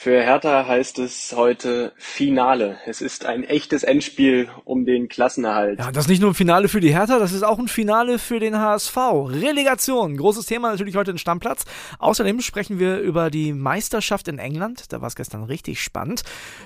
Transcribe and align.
Für 0.00 0.22
Hertha 0.22 0.64
heißt 0.64 1.00
es 1.00 1.34
heute 1.34 1.92
Finale. 1.96 2.78
Es 2.86 3.00
ist 3.00 3.26
ein 3.26 3.42
echtes 3.42 3.82
Endspiel 3.82 4.48
um 4.64 4.84
den 4.84 5.08
Klassenerhalt. 5.08 5.80
Ja, 5.80 5.90
das 5.90 6.04
ist 6.04 6.08
nicht 6.08 6.20
nur 6.20 6.30
ein 6.30 6.34
Finale 6.34 6.68
für 6.68 6.78
die 6.78 6.94
Hertha, 6.94 7.18
das 7.18 7.32
ist 7.32 7.42
auch 7.42 7.58
ein 7.58 7.66
Finale 7.66 8.20
für 8.20 8.38
den 8.38 8.56
HSV. 8.56 8.96
Relegation, 8.96 10.16
großes 10.16 10.46
Thema 10.46 10.70
natürlich 10.70 10.94
heute 10.94 11.10
in 11.10 11.18
Stammplatz. 11.18 11.64
Außerdem 11.98 12.40
sprechen 12.42 12.78
wir 12.78 13.00
über 13.00 13.28
die 13.28 13.52
Meisterschaft 13.52 14.28
in 14.28 14.38
England, 14.38 14.92
da 14.92 15.00
war 15.00 15.08
es 15.08 15.16
gestern 15.16 15.42
richtig 15.42 15.82
spannend, 15.82 16.22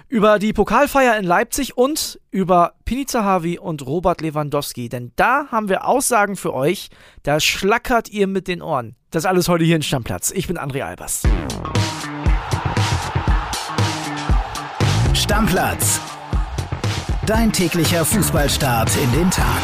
über 0.09 0.39
die 0.39 0.53
Pokalfeier 0.53 1.17
in 1.17 1.25
Leipzig 1.25 1.79
und 1.79 2.21
über 2.30 2.75
Pini 2.85 3.07
Zahavi 3.07 3.59
und 3.59 3.87
Robert 3.87 4.21
Lewandowski. 4.21 4.91
Denn 4.91 5.12
da 5.17 5.46
haben 5.51 5.71
wir 5.71 5.87
Aussagen 5.87 6.37
für 6.37 6.53
euch, 6.53 6.91
da 7.23 7.41
schlackert 7.41 8.11
ihr 8.11 8.27
mit 8.27 8.46
den 8.46 8.61
Ohren. 8.61 8.95
Das 9.11 9.25
alles 9.25 9.49
heute 9.49 9.64
hier 9.64 9.77
in 9.77 9.83
Stammplatz. 9.83 10.33
Ich 10.33 10.49
bin 10.49 10.59
André 10.59 10.83
Albers. 10.83 11.23
Stammplatz. 15.32 15.99
Dein 17.25 17.50
täglicher 17.50 18.04
Fußballstart 18.04 18.95
in 18.99 19.11
den 19.13 19.31
Tag. 19.31 19.63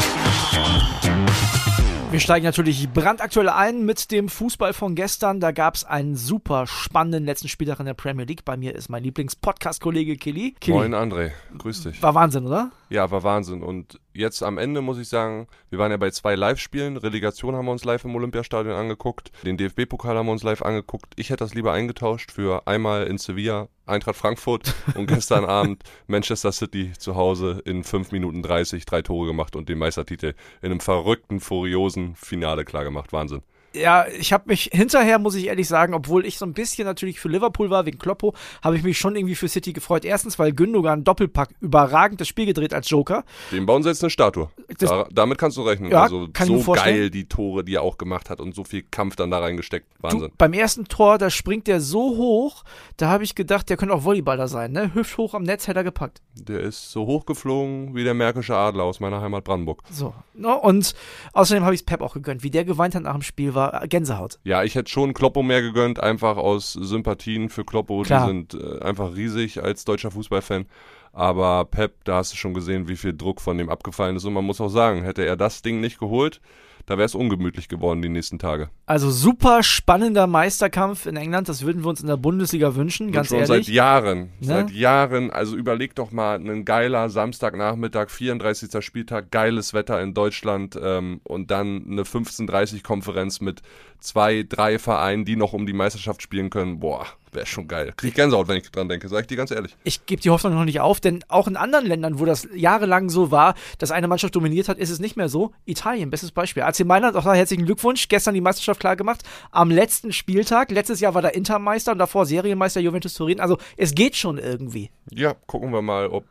Wir 2.09 2.19
steigen 2.19 2.43
natürlich 2.43 2.89
brandaktuell 2.89 3.49
ein 3.49 3.85
mit 3.85 4.09
dem 4.09 4.29
Fußball 4.29 4.73
von 4.73 4.95
gestern. 4.95 5.39
Da 5.39 5.51
gab 5.51 5.75
es 5.75 5.83
einen 5.83 6.15
super 6.15 6.65
spannenden 6.65 7.23
letzten 7.23 7.49
Spieltag 7.49 7.79
in 7.81 7.85
der 7.85 7.93
Premier 7.93 8.25
League. 8.25 8.45
Bei 8.45 8.57
mir 8.57 8.73
ist 8.73 8.89
mein 8.89 9.03
Lieblings-Podcast-Kollege 9.03 10.17
Killy. 10.17 10.55
Moin 10.69 10.95
André, 10.95 11.33
grüß 11.55 11.83
dich. 11.83 12.01
War 12.01 12.15
Wahnsinn, 12.15 12.47
oder? 12.47 12.71
Ja, 12.89 13.11
war 13.11 13.23
Wahnsinn. 13.23 13.61
Und 13.61 13.99
jetzt 14.13 14.41
am 14.41 14.57
Ende 14.57 14.81
muss 14.81 14.97
ich 14.97 15.07
sagen, 15.07 15.47
wir 15.69 15.77
waren 15.77 15.91
ja 15.91 15.97
bei 15.97 16.09
zwei 16.09 16.35
Live-Spielen. 16.35 16.97
Relegation 16.97 17.55
haben 17.55 17.65
wir 17.65 17.71
uns 17.71 17.85
live 17.85 18.03
im 18.03 18.15
Olympiastadion 18.15 18.73
angeguckt. 18.73 19.31
Den 19.43 19.57
DFB-Pokal 19.57 20.17
haben 20.17 20.25
wir 20.25 20.31
uns 20.31 20.43
live 20.43 20.63
angeguckt. 20.63 21.13
Ich 21.15 21.29
hätte 21.29 21.43
das 21.43 21.53
lieber 21.53 21.71
eingetauscht 21.71 22.31
für 22.31 22.67
einmal 22.67 23.05
in 23.05 23.19
Sevilla 23.19 23.69
Eintracht 23.85 24.17
Frankfurt 24.17 24.73
und 24.95 25.07
gestern 25.07 25.45
Abend 25.45 25.83
Manchester 26.07 26.51
City 26.51 26.93
zu 26.97 27.15
Hause 27.15 27.61
in 27.65 27.83
5 27.83 28.11
Minuten 28.11 28.41
30 28.41 28.85
drei 28.85 29.03
Tore 29.03 29.27
gemacht 29.27 29.55
und 29.55 29.69
den 29.69 29.77
Meistertitel 29.77 30.33
in 30.61 30.71
einem 30.71 30.79
verrückten, 30.79 31.39
furiosen 31.39 32.15
Finale 32.15 32.65
klargemacht. 32.65 33.13
Wahnsinn 33.13 33.43
ja, 33.73 34.07
ich 34.07 34.33
habe 34.33 34.45
mich 34.47 34.69
hinterher, 34.71 35.19
muss 35.19 35.35
ich 35.35 35.47
ehrlich 35.47 35.67
sagen, 35.67 35.93
obwohl 35.93 36.25
ich 36.25 36.37
so 36.37 36.45
ein 36.45 36.53
bisschen 36.53 36.85
natürlich 36.85 37.19
für 37.19 37.29
Liverpool 37.29 37.69
war, 37.69 37.85
wegen 37.85 37.99
Kloppo, 37.99 38.33
habe 38.63 38.77
ich 38.77 38.83
mich 38.83 38.97
schon 38.97 39.15
irgendwie 39.15 39.35
für 39.35 39.47
City 39.47 39.73
gefreut. 39.73 40.05
Erstens, 40.05 40.39
weil 40.39 40.53
Gündogan 40.53 41.03
Doppelpack 41.03 41.49
überragend 41.59 42.19
das 42.19 42.27
Spiel 42.27 42.45
gedreht 42.45 42.73
als 42.73 42.89
Joker. 42.89 43.23
Dem 43.51 43.65
bauen 43.65 43.83
sie 43.83 43.89
jetzt 43.89 44.03
eine 44.03 44.09
Statue. 44.09 44.49
Da, 44.79 45.07
damit 45.11 45.37
kannst 45.37 45.57
du 45.57 45.61
rechnen. 45.61 45.91
Ja, 45.91 46.03
also 46.03 46.27
so 46.35 46.71
geil 46.73 47.09
die 47.09 47.25
Tore, 47.25 47.63
die 47.63 47.75
er 47.75 47.83
auch 47.83 47.97
gemacht 47.97 48.29
hat 48.29 48.39
und 48.39 48.55
so 48.55 48.63
viel 48.63 48.83
Kampf 48.89 49.15
dann 49.15 49.29
da 49.29 49.39
reingesteckt. 49.39 49.87
Wahnsinn. 49.99 50.21
Du, 50.21 50.29
beim 50.37 50.53
ersten 50.53 50.85
Tor, 50.85 51.17
da 51.17 51.29
springt 51.29 51.67
der 51.67 51.81
so 51.81 52.17
hoch, 52.17 52.63
da 52.97 53.09
habe 53.09 53.23
ich 53.23 53.35
gedacht, 53.35 53.69
der 53.69 53.77
könnte 53.77 53.93
auch 53.93 54.03
Volleyballer 54.03 54.47
sein, 54.47 54.71
ne? 54.71 54.93
Hüfthoch 54.93 55.33
am 55.33 55.43
Netz 55.43 55.67
hätte 55.67 55.79
er 55.79 55.83
gepackt. 55.83 56.21
Der 56.33 56.61
ist 56.61 56.91
so 56.91 57.05
hoch 57.05 57.25
geflogen 57.25 57.95
wie 57.95 58.03
der 58.03 58.13
märkische 58.13 58.55
Adler 58.55 58.83
aus 58.83 58.99
meiner 58.99 59.21
Heimat 59.21 59.43
Brandenburg. 59.43 59.83
So. 59.91 60.13
No, 60.33 60.55
und 60.55 60.95
außerdem 61.33 61.63
habe 61.63 61.75
ich 61.75 61.81
es 61.81 61.85
Pep 61.85 62.01
auch 62.01 62.13
gegönnt. 62.13 62.43
Wie 62.43 62.49
der 62.49 62.65
geweint 62.65 62.95
hat 62.95 63.03
nach 63.03 63.13
dem 63.13 63.21
Spiel, 63.21 63.53
war 63.53 63.58
Gänsehaut. 63.87 64.39
Ja, 64.43 64.63
ich 64.63 64.75
hätte 64.75 64.89
schon 64.89 65.13
Kloppo 65.13 65.43
mehr 65.43 65.61
gegönnt, 65.61 65.99
einfach 65.99 66.37
aus 66.37 66.73
Sympathien 66.73 67.49
für 67.49 67.65
Kloppo. 67.65 68.01
Klar. 68.03 68.21
Die 68.21 68.27
sind 68.27 68.53
äh, 68.53 68.81
einfach 68.81 69.15
riesig 69.15 69.63
als 69.63 69.85
deutscher 69.85 70.11
Fußballfan. 70.11 70.65
Aber 71.11 71.65
Pep, 71.65 72.03
da 72.03 72.17
hast 72.17 72.33
du 72.33 72.37
schon 72.37 72.53
gesehen, 72.53 72.87
wie 72.87 72.95
viel 72.95 73.15
Druck 73.15 73.41
von 73.41 73.57
dem 73.57 73.69
abgefallen 73.69 74.15
ist. 74.15 74.25
Und 74.25 74.33
man 74.33 74.45
muss 74.45 74.61
auch 74.61 74.69
sagen, 74.69 75.03
hätte 75.03 75.25
er 75.25 75.35
das 75.35 75.61
Ding 75.61 75.79
nicht 75.79 75.99
geholt, 75.99 76.39
da 76.85 76.97
wäre 76.97 77.05
es 77.05 77.15
ungemütlich 77.15 77.67
geworden 77.67 78.01
die 78.01 78.09
nächsten 78.09 78.39
Tage. 78.39 78.69
Also 78.85 79.11
super 79.11 79.63
spannender 79.63 80.27
Meisterkampf 80.27 81.05
in 81.05 81.15
England, 81.15 81.49
das 81.49 81.63
würden 81.63 81.83
wir 81.83 81.89
uns 81.89 82.01
in 82.01 82.07
der 82.07 82.17
Bundesliga 82.17 82.75
wünschen, 82.75 83.11
ganz 83.11 83.27
schon 83.27 83.37
ehrlich. 83.37 83.67
Seit 83.67 83.73
Jahren, 83.73 84.19
ne? 84.19 84.29
seit 84.41 84.71
Jahren. 84.71 85.31
Also 85.31 85.55
überleg 85.55 85.95
doch 85.95 86.11
mal, 86.11 86.35
ein 86.39 86.65
geiler 86.65 87.09
Samstagnachmittag, 87.09 88.09
34. 88.09 88.83
Spieltag, 88.83 89.31
geiles 89.31 89.73
Wetter 89.73 90.01
in 90.01 90.13
Deutschland 90.13 90.79
ähm, 90.81 91.21
und 91.23 91.51
dann 91.51 91.85
eine 91.89 92.03
15:30-Konferenz 92.03 93.41
mit 93.41 93.61
zwei, 93.99 94.43
drei 94.47 94.79
Vereinen, 94.79 95.25
die 95.25 95.35
noch 95.35 95.53
um 95.53 95.65
die 95.65 95.73
Meisterschaft 95.73 96.21
spielen 96.21 96.49
können. 96.49 96.79
Boah, 96.79 97.05
Wäre 97.31 97.45
schon 97.45 97.67
geil. 97.67 97.93
Krieg 97.95 98.15
Gänsehaut, 98.15 98.47
wenn 98.47 98.57
ich 98.57 98.71
dran 98.71 98.89
denke, 98.89 99.07
sag 99.07 99.21
ich 99.21 99.27
dir 99.27 99.37
ganz 99.37 99.51
ehrlich. 99.51 99.75
Ich 99.83 100.05
gebe 100.05 100.21
die 100.21 100.29
Hoffnung 100.29 100.55
noch 100.55 100.65
nicht 100.65 100.79
auf, 100.79 100.99
denn 100.99 101.23
auch 101.27 101.47
in 101.47 101.55
anderen 101.55 101.85
Ländern, 101.85 102.19
wo 102.19 102.25
das 102.25 102.47
jahrelang 102.55 103.09
so 103.09 103.31
war, 103.31 103.55
dass 103.77 103.91
eine 103.91 104.07
Mannschaft 104.07 104.35
dominiert 104.35 104.67
hat, 104.67 104.77
ist 104.77 104.89
es 104.89 104.99
nicht 104.99 105.15
mehr 105.15 105.29
so. 105.29 105.51
Italien, 105.65 106.09
bestes 106.09 106.31
Beispiel. 106.31 106.63
AC 106.63 106.79
Mailand, 106.85 107.15
auch 107.15 107.23
da 107.23 107.33
herzlichen 107.33 107.65
Glückwunsch, 107.65 108.07
gestern 108.07 108.33
die 108.33 108.41
Meisterschaft 108.41 108.79
klar 108.79 108.95
gemacht. 108.95 109.23
Am 109.51 109.69
letzten 109.69 110.11
Spieltag, 110.11 110.71
letztes 110.71 110.99
Jahr 110.99 111.13
war 111.13 111.21
der 111.21 111.35
Intermeister 111.35 111.91
und 111.91 111.99
davor 111.99 112.25
Serienmeister 112.25 112.81
Juventus 112.81 113.13
Turin. 113.13 113.39
Also 113.39 113.57
es 113.77 113.93
geht 113.93 114.15
schon 114.15 114.37
irgendwie. 114.37 114.89
Ja, 115.11 115.35
gucken 115.45 115.71
wir 115.71 115.81
mal, 115.81 116.07
ob 116.07 116.25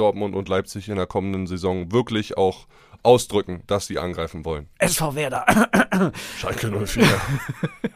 Dortmund 0.00 0.34
und 0.34 0.48
Leipzig 0.48 0.88
in 0.88 0.96
der 0.96 1.06
kommenden 1.06 1.46
Saison 1.46 1.92
wirklich 1.92 2.36
auch 2.36 2.66
ausdrücken, 3.02 3.62
dass 3.66 3.86
sie 3.86 3.98
angreifen 3.98 4.44
wollen. 4.44 4.68
SV 4.78 5.14
Werder. 5.14 5.44
Schalke 6.38 6.70
04. 6.86 7.04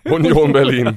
Union 0.05 0.53
Berlin. 0.53 0.97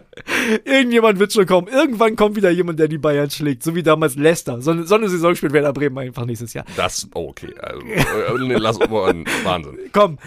Irgendjemand 0.64 1.18
wird 1.18 1.32
schon 1.32 1.46
kommen. 1.46 1.68
Irgendwann 1.68 2.16
kommt 2.16 2.36
wieder 2.36 2.50
jemand, 2.50 2.78
der 2.78 2.88
die 2.88 2.98
Bayern 2.98 3.30
schlägt. 3.30 3.62
So 3.62 3.74
wie 3.74 3.82
damals 3.82 4.16
Leicester. 4.16 4.60
So 4.60 4.82
so 4.82 4.94
eine 4.94 5.08
Saison 5.08 5.34
spielt 5.34 5.52
Werder 5.52 5.72
Bremen 5.72 5.98
einfach 5.98 6.24
nächstes 6.24 6.52
Jahr. 6.54 6.64
Das, 6.76 7.08
okay. 7.14 7.54
Also, 7.60 7.80
äh, 7.86 8.46
nee, 8.46 8.54
lass 8.54 8.78
mal 8.78 8.90
Wahnsinn. 8.90 9.78
Komm. 9.92 10.18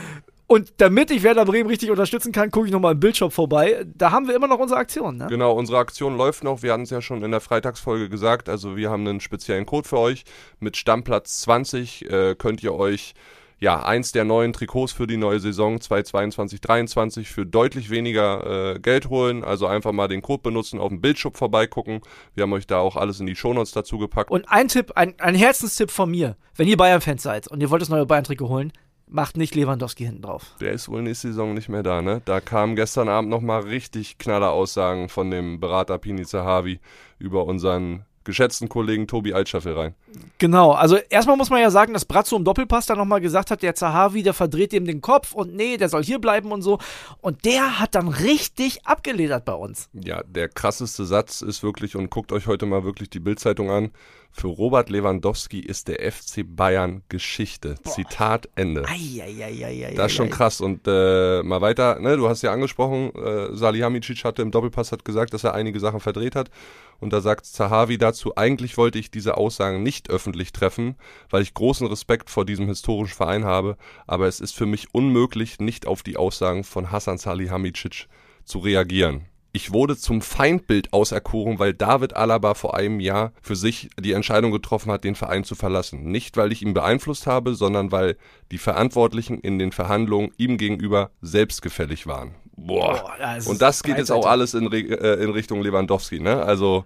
Und 0.52 0.74
damit 0.78 1.12
ich 1.12 1.22
Werder 1.22 1.46
Bremen 1.46 1.70
richtig 1.70 1.92
unterstützen 1.92 2.32
kann, 2.32 2.50
gucke 2.50 2.66
ich 2.66 2.72
nochmal 2.72 2.94
im 2.94 3.00
Bildshop 3.00 3.34
vorbei. 3.34 3.86
Da 3.86 4.10
haben 4.10 4.28
wir 4.28 4.36
immer 4.36 4.48
noch 4.48 4.58
unsere 4.58 4.80
Aktion, 4.80 5.16
ne? 5.16 5.28
Genau, 5.30 5.54
unsere 5.54 5.78
Aktion 5.78 6.18
läuft 6.18 6.44
noch. 6.44 6.64
Wir 6.64 6.74
hatten 6.74 6.82
es 6.82 6.90
ja 6.90 7.04
schon 7.04 7.22
in 7.22 7.30
der 7.30 7.40
Freitagsfolge 7.40 8.10
gesagt. 8.10 8.50
Also 8.50 8.76
wir 8.76 8.90
haben 8.90 9.08
einen 9.08 9.20
speziellen 9.20 9.68
Code 9.68 9.88
für 9.88 10.00
euch. 10.00 10.24
Mit 10.60 10.76
Stammplatz 10.76 11.42
20 11.42 12.10
äh, 12.10 12.36
könnt 12.36 12.64
ihr 12.64 12.74
euch 12.74 13.14
ja, 13.60 13.84
eins 13.84 14.12
der 14.12 14.24
neuen 14.24 14.52
Trikots 14.52 14.92
für 14.92 15.06
die 15.06 15.18
neue 15.18 15.40
Saison 15.40 15.78
2022-23 15.78 17.26
für 17.26 17.46
deutlich 17.46 17.92
weniger 17.92 18.74
äh, 18.76 18.80
Geld 18.80 19.10
holen. 19.10 19.44
Also 19.44 19.68
einfach 19.68 19.92
mal 19.92 20.08
den 20.08 20.24
Code 20.24 20.42
benutzen, 20.42 20.80
auf 20.80 20.90
dem 20.90 21.00
Bildshop 21.00 21.38
vorbeigucken. 21.38 22.02
Wir 22.34 22.42
haben 22.44 22.54
euch 22.54 22.66
da 22.66 22.80
auch 22.80 22.96
alles 22.96 23.20
in 23.20 23.28
die 23.28 23.36
Shownotes 23.36 23.74
dazu 23.74 24.00
gepackt. 24.00 24.32
Und 24.32 24.50
ein 24.50 24.68
Tipp, 24.68 24.94
ein, 24.96 25.14
ein 25.20 25.36
Herzenstipp 25.36 25.92
von 25.92 26.10
mir. 26.10 26.38
Wenn 26.56 26.68
ihr 26.68 26.78
Bayern-Fans 26.78 27.22
seid 27.22 27.48
und 27.48 27.62
ihr 27.62 27.70
wollt 27.70 27.84
das 27.84 27.90
neue 27.90 28.08
Bayern-Trikot 28.08 28.50
holen, 28.50 28.74
macht 29.10 29.38
nicht 29.38 29.56
Lewandowski 29.56 30.06
hinten 30.06 30.22
drauf. 30.22 30.56
Der 30.62 30.72
ist 30.72 30.88
wohl 30.88 31.02
nächste 31.02 31.30
Saison 31.30 31.54
nicht 31.54 31.70
mehr 31.70 31.84
da, 31.84 32.02
ne? 32.02 32.22
Da 32.26 32.40
kamen 32.40 32.76
gestern 32.76 33.10
Abend 33.10 33.30
nochmal 33.30 33.62
richtig 33.62 34.18
knaller 34.18 34.52
Aussagen 34.52 35.10
von 35.10 35.32
dem 35.32 35.60
Berater 35.60 35.98
Pini 35.98 36.26
Zahavi 36.26 36.80
über 37.18 37.46
unseren 37.46 38.06
geschätzten 38.30 38.70
Kollegen 38.70 39.08
Tobi 39.08 39.34
Altscheffel 39.34 39.74
rein. 39.74 39.96
Genau, 40.38 40.72
also 40.72 40.98
erstmal 41.10 41.36
muss 41.36 41.50
man 41.50 41.62
ja 41.62 41.72
sagen, 41.72 41.94
dass 41.94 42.06
Brazzo 42.06 42.38
im 42.38 42.46
Doppelpass 42.46 42.86
dann 42.86 42.98
nochmal 42.98 43.22
gesagt 43.22 43.50
hat, 43.52 43.64
der 43.64 43.76
Zahavi, 43.76 44.24
der 44.24 44.34
verdreht 44.34 44.72
dem 44.72 44.86
den 44.86 45.02
Kopf 45.02 45.34
und 45.34 45.56
nee, 45.56 45.78
der 45.78 45.90
soll 45.90 46.04
hier 46.04 46.20
bleiben 46.20 46.52
und 46.52 46.62
so. 46.62 46.78
Und 47.22 47.44
der 47.44 47.80
hat 47.80 47.96
dann 47.96 48.08
richtig 48.08 48.86
abgeledert 48.86 49.46
bei 49.46 49.54
uns. 49.54 49.90
Ja, 49.94 50.22
der 50.24 50.48
krasseste 50.48 51.06
Satz 51.06 51.42
ist 51.42 51.64
wirklich, 51.64 51.96
und 51.96 52.10
guckt 52.10 52.32
euch 52.32 52.48
heute 52.48 52.66
mal 52.66 52.84
wirklich 52.84 53.10
die 53.10 53.20
Bildzeitung 53.20 53.72
an, 53.72 53.92
für 54.32 54.48
Robert 54.48 54.90
Lewandowski 54.90 55.60
ist 55.60 55.88
der 55.88 56.12
FC 56.12 56.44
Bayern 56.46 57.02
Geschichte. 57.10 57.76
Boah. 57.84 57.92
Zitat 57.92 58.48
Ende. 58.56 58.86
Ei, 58.88 59.22
ei, 59.22 59.44
ei, 59.44 59.94
das 59.96 60.12
ist 60.12 60.18
schon 60.18 60.30
krass. 60.30 60.62
Und 60.62 60.88
äh, 60.88 61.42
mal 61.44 61.62
weiter, 61.62 62.00
ne, 62.00 62.16
du 62.16 62.30
hast 62.30 62.42
ja 62.42 62.54
angesprochen, 62.54 63.12
äh, 63.16 63.56
Salihamidzic 63.56 64.24
hatte 64.24 64.42
im 64.42 64.52
Doppelpass 64.52 64.92
hat 64.92 65.04
gesagt, 65.04 65.34
dass 65.34 65.44
er 65.44 65.56
einige 65.56 65.80
Sachen 65.80 66.00
verdreht 66.00 66.36
hat. 66.36 66.50
Und 67.00 67.14
da 67.14 67.22
sagt 67.22 67.46
Zahavi 67.46 67.98
dazu, 67.98 68.36
eigentlich 68.36 68.78
wollte 68.78 69.00
ich 69.00 69.12
diese 69.12 69.38
Aussagen 69.38 69.84
nicht 69.84 70.10
öffentlich 70.10 70.52
treffen, 70.52 70.96
weil 71.30 71.42
ich 71.42 71.54
großen 71.54 71.88
Respekt 71.88 72.30
vor 72.30 72.46
diesem 72.46 72.68
historischen 72.68 73.16
Verein 73.16 73.46
habe, 73.46 73.78
aber 74.08 74.28
es 74.28 74.40
ist 74.40 74.56
für 74.56 74.66
mich 74.66 74.94
unmöglich, 74.94 75.60
nicht 75.60 75.88
auf 75.88 76.04
die 76.04 76.18
Aussagen 76.18 76.64
von 76.64 76.92
Hassan 76.92 77.18
Salihamidzic 77.18 78.08
zu 78.44 78.60
reagieren. 78.60 79.26
Ich 79.52 79.74
wurde 79.74 79.98
zum 79.98 80.22
Feindbild 80.22 80.94
auserkoren, 80.94 81.58
weil 81.58 81.74
David 81.74 82.16
Alaba 82.16 82.54
vor 82.54 82.76
einem 82.76 83.00
Jahr 83.00 83.34
für 83.42 83.56
sich 83.56 83.90
die 84.00 84.12
Entscheidung 84.12 84.52
getroffen 84.52 84.92
hat, 84.92 85.04
den 85.04 85.16
Verein 85.16 85.44
zu 85.44 85.56
verlassen. 85.56 86.04
Nicht, 86.12 86.38
weil 86.38 86.52
ich 86.52 86.62
ihn 86.62 86.76
beeinflusst 86.76 87.26
habe, 87.26 87.56
sondern 87.56 87.92
weil 87.92 88.16
die 88.52 88.60
Verantwortlichen 88.60 89.40
in 89.40 89.58
den 89.58 89.72
Verhandlungen 89.72 90.32
ihm 90.38 90.58
gegenüber 90.58 91.10
selbstgefällig 91.22 92.06
waren. 92.06 92.36
Boah. 92.66 92.94
Boah 92.94 93.16
das 93.20 93.48
Und 93.48 93.62
das 93.62 93.84
geht 93.84 93.98
jetzt 93.98 94.12
auch 94.12 94.26
alles 94.26 94.54
in, 94.54 94.72
äh, 94.72 95.14
in 95.16 95.30
Richtung 95.32 95.62
Lewandowski, 95.62 96.20
ne? 96.20 96.42
Also. 96.44 96.86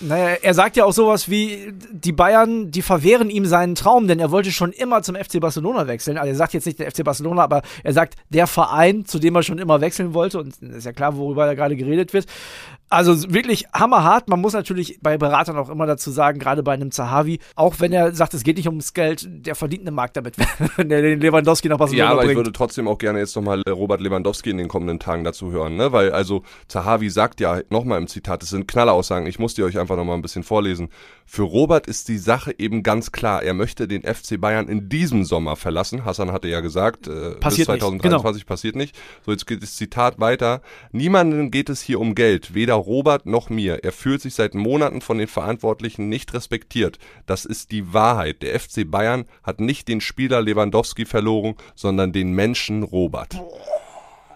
Naja, 0.00 0.36
er 0.42 0.54
sagt 0.54 0.76
ja 0.76 0.84
auch 0.84 0.92
sowas 0.92 1.30
wie, 1.30 1.72
die 1.92 2.10
Bayern, 2.10 2.72
die 2.72 2.82
verwehren 2.82 3.30
ihm 3.30 3.46
seinen 3.46 3.76
Traum, 3.76 4.08
denn 4.08 4.18
er 4.18 4.32
wollte 4.32 4.50
schon 4.50 4.72
immer 4.72 5.02
zum 5.02 5.14
FC 5.14 5.38
Barcelona 5.38 5.86
wechseln. 5.86 6.18
Also 6.18 6.30
er 6.30 6.34
sagt 6.34 6.54
jetzt 6.54 6.66
nicht 6.66 6.80
der 6.80 6.90
FC 6.90 7.04
Barcelona, 7.04 7.42
aber 7.42 7.62
er 7.84 7.92
sagt 7.92 8.16
der 8.28 8.48
Verein, 8.48 9.04
zu 9.04 9.20
dem 9.20 9.36
er 9.36 9.44
schon 9.44 9.58
immer 9.58 9.80
wechseln 9.80 10.12
wollte. 10.12 10.40
Und 10.40 10.60
ist 10.60 10.86
ja 10.86 10.92
klar, 10.92 11.16
worüber 11.16 11.46
da 11.46 11.54
gerade 11.54 11.76
geredet 11.76 12.12
wird. 12.12 12.26
Also 12.92 13.32
wirklich 13.32 13.64
hammerhart. 13.72 14.28
Man 14.28 14.38
muss 14.38 14.52
natürlich 14.52 14.98
bei 15.00 15.16
Beratern 15.16 15.56
auch 15.56 15.70
immer 15.70 15.86
dazu 15.86 16.10
sagen, 16.10 16.38
gerade 16.38 16.62
bei 16.62 16.74
einem 16.74 16.90
Zahavi, 16.90 17.38
auch 17.56 17.76
wenn 17.78 17.90
er 17.90 18.14
sagt, 18.14 18.34
es 18.34 18.44
geht 18.44 18.58
nicht 18.58 18.68
ums 18.68 18.92
Geld, 18.92 19.26
der 19.30 19.54
verdient 19.54 19.84
eine 19.84 19.92
Markt 19.92 20.18
damit, 20.18 20.36
wenn 20.76 20.90
er 20.90 21.00
den 21.00 21.18
Lewandowski 21.18 21.70
nach 21.70 21.78
Barcelona 21.78 22.04
Ja, 22.04 22.10
aber 22.10 22.18
bringt. 22.18 22.32
ich 22.32 22.36
würde 22.36 22.52
trotzdem 22.52 22.86
auch 22.88 22.98
gerne 22.98 23.20
jetzt 23.20 23.34
nochmal 23.34 23.62
Robert 23.66 24.02
Lewandowski 24.02 24.50
in 24.50 24.58
den 24.58 24.68
kommenden 24.68 24.98
Tagen 24.98 25.24
dazu 25.24 25.50
hören, 25.50 25.76
ne? 25.76 25.90
Weil 25.92 26.12
also 26.12 26.42
Zahavi 26.68 27.08
sagt 27.08 27.40
ja 27.40 27.60
nochmal 27.70 27.98
im 27.98 28.08
Zitat, 28.08 28.42
es 28.42 28.50
sind 28.50 28.68
Knalleraussagen, 28.68 29.26
ich 29.26 29.38
muss 29.38 29.54
die 29.54 29.62
euch 29.62 29.78
einfach 29.78 29.96
nochmal 29.96 30.16
ein 30.16 30.22
bisschen 30.22 30.42
vorlesen. 30.42 30.90
Für 31.24 31.44
Robert 31.44 31.86
ist 31.86 32.08
die 32.08 32.18
Sache 32.18 32.54
eben 32.58 32.82
ganz 32.82 33.10
klar. 33.10 33.42
Er 33.42 33.54
möchte 33.54 33.88
den 33.88 34.02
FC 34.02 34.38
Bayern 34.38 34.68
in 34.68 34.90
diesem 34.90 35.24
Sommer 35.24 35.56
verlassen. 35.56 36.04
Hassan 36.04 36.30
hatte 36.30 36.48
ja 36.48 36.60
gesagt, 36.60 37.06
äh, 37.06 37.36
passiert 37.36 37.68
bis 37.68 37.78
2023 37.78 38.42
genau. 38.42 38.48
passiert 38.48 38.76
nicht. 38.76 38.94
So, 39.24 39.32
jetzt 39.32 39.46
geht 39.46 39.62
das 39.62 39.76
Zitat 39.76 40.20
weiter. 40.20 40.60
Niemandem 40.90 41.50
geht 41.50 41.70
es 41.70 41.80
hier 41.80 41.98
um 42.00 42.14
Geld, 42.14 42.52
weder 42.52 42.81
Robert 42.82 43.26
noch 43.26 43.50
mir. 43.50 43.84
Er 43.84 43.92
fühlt 43.92 44.20
sich 44.20 44.34
seit 44.34 44.54
Monaten 44.54 45.00
von 45.00 45.18
den 45.18 45.28
Verantwortlichen 45.28 46.08
nicht 46.08 46.34
respektiert. 46.34 46.98
Das 47.26 47.44
ist 47.44 47.70
die 47.70 47.92
Wahrheit. 47.92 48.42
Der 48.42 48.58
FC 48.58 48.90
Bayern 48.90 49.24
hat 49.42 49.60
nicht 49.60 49.88
den 49.88 50.00
Spieler 50.00 50.42
Lewandowski 50.42 51.06
verloren, 51.06 51.54
sondern 51.74 52.12
den 52.12 52.32
Menschen 52.32 52.82
Robert. 52.82 53.40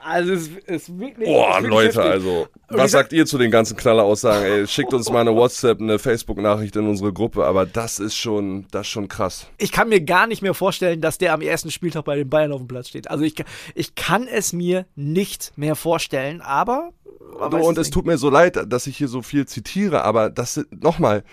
Also 0.06 0.34
es 0.34 0.48
ist 0.66 1.00
wirklich. 1.00 1.28
Boah, 1.28 1.60
Leute, 1.60 2.00
heftig. 2.00 2.12
also, 2.12 2.46
was 2.68 2.92
sagt 2.92 3.12
ihr 3.12 3.26
zu 3.26 3.38
den 3.38 3.50
ganzen 3.50 3.76
Knalleraussagen? 3.76 4.46
Ey, 4.46 4.66
schickt 4.68 4.94
uns 4.94 5.10
mal 5.10 5.22
eine 5.22 5.34
WhatsApp, 5.34 5.80
eine 5.80 5.98
Facebook-Nachricht 5.98 6.76
in 6.76 6.86
unsere 6.86 7.12
Gruppe, 7.12 7.44
aber 7.44 7.66
das 7.66 7.98
ist 7.98 8.14
schon, 8.14 8.66
das 8.70 8.82
ist 8.82 8.92
schon 8.92 9.08
krass. 9.08 9.48
Ich 9.58 9.72
kann 9.72 9.88
mir 9.88 10.00
gar 10.00 10.28
nicht 10.28 10.42
mehr 10.42 10.54
vorstellen, 10.54 11.00
dass 11.00 11.18
der 11.18 11.32
am 11.32 11.40
ersten 11.40 11.72
Spieltag 11.72 12.04
bei 12.04 12.14
den 12.14 12.30
Bayern 12.30 12.52
auf 12.52 12.60
dem 12.60 12.68
Platz 12.68 12.88
steht. 12.88 13.10
Also 13.10 13.24
ich, 13.24 13.34
ich 13.74 13.96
kann 13.96 14.28
es 14.28 14.52
mir 14.52 14.86
nicht 14.94 15.52
mehr 15.56 15.74
vorstellen, 15.74 16.40
aber. 16.40 16.92
Weiß 17.40 17.64
und 17.64 17.78
es 17.78 17.90
tut 17.90 18.06
mir 18.06 18.18
so 18.18 18.30
leid, 18.30 18.58
dass 18.68 18.86
ich 18.86 18.96
hier 18.96 19.08
so 19.08 19.22
viel 19.22 19.46
zitiere, 19.46 20.04
aber 20.04 20.30
das 20.30 20.64
nochmal. 20.70 21.24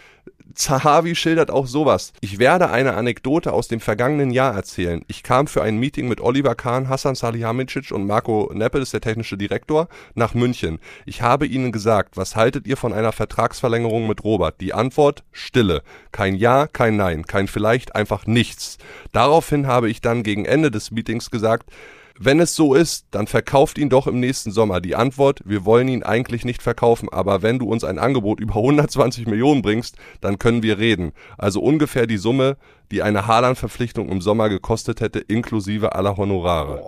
Zahavi 0.55 1.15
schildert 1.15 1.49
auch 1.49 1.65
sowas. 1.65 2.13
Ich 2.21 2.37
werde 2.37 2.69
eine 2.69 2.93
Anekdote 2.93 3.53
aus 3.53 3.67
dem 3.67 3.79
vergangenen 3.79 4.29
Jahr 4.29 4.53
erzählen. 4.53 5.03
Ich 5.07 5.23
kam 5.23 5.47
für 5.47 5.63
ein 5.63 5.77
Meeting 5.77 6.07
mit 6.07 6.21
Oliver 6.21 6.53
Kahn, 6.53 6.89
Hassan 6.89 7.15
Salihamidzic 7.15 7.91
und 7.91 8.05
Marco 8.05 8.51
Neppe, 8.53 8.79
das 8.79 8.89
ist 8.89 8.93
der 8.93 9.01
technische 9.01 9.37
Direktor, 9.37 9.87
nach 10.13 10.33
München. 10.33 10.79
Ich 11.05 11.21
habe 11.21 11.47
ihnen 11.47 11.71
gesagt, 11.71 12.17
was 12.17 12.35
haltet 12.35 12.67
ihr 12.67 12.77
von 12.77 12.93
einer 12.93 13.11
Vertragsverlängerung 13.11 14.07
mit 14.07 14.23
Robert? 14.23 14.61
Die 14.61 14.73
Antwort, 14.73 15.23
Stille. 15.31 15.81
Kein 16.11 16.35
Ja, 16.35 16.67
kein 16.67 16.97
Nein, 16.97 17.25
kein 17.25 17.47
Vielleicht, 17.47 17.95
einfach 17.95 18.27
nichts. 18.27 18.77
Daraufhin 19.11 19.65
habe 19.65 19.89
ich 19.89 20.01
dann 20.01 20.23
gegen 20.23 20.45
Ende 20.45 20.69
des 20.69 20.91
Meetings 20.91 21.31
gesagt, 21.31 21.71
wenn 22.19 22.39
es 22.39 22.55
so 22.55 22.73
ist, 22.73 23.07
dann 23.11 23.27
verkauft 23.27 23.77
ihn 23.77 23.89
doch 23.89 24.07
im 24.07 24.19
nächsten 24.19 24.51
Sommer. 24.51 24.81
Die 24.81 24.95
Antwort, 24.95 25.41
wir 25.45 25.65
wollen 25.65 25.87
ihn 25.87 26.03
eigentlich 26.03 26.45
nicht 26.45 26.61
verkaufen, 26.61 27.09
aber 27.11 27.41
wenn 27.41 27.59
du 27.59 27.65
uns 27.67 27.83
ein 27.83 27.99
Angebot 27.99 28.39
über 28.39 28.55
120 28.57 29.27
Millionen 29.27 29.61
bringst, 29.61 29.97
dann 30.21 30.39
können 30.39 30.63
wir 30.63 30.77
reden. 30.77 31.13
Also 31.37 31.61
ungefähr 31.61 32.07
die 32.07 32.17
Summe, 32.17 32.57
die 32.91 33.01
eine 33.01 33.27
Haaland-Verpflichtung 33.27 34.09
im 34.09 34.21
Sommer 34.21 34.49
gekostet 34.49 35.01
hätte, 35.01 35.19
inklusive 35.19 35.95
aller 35.95 36.17
Honorare. 36.17 36.81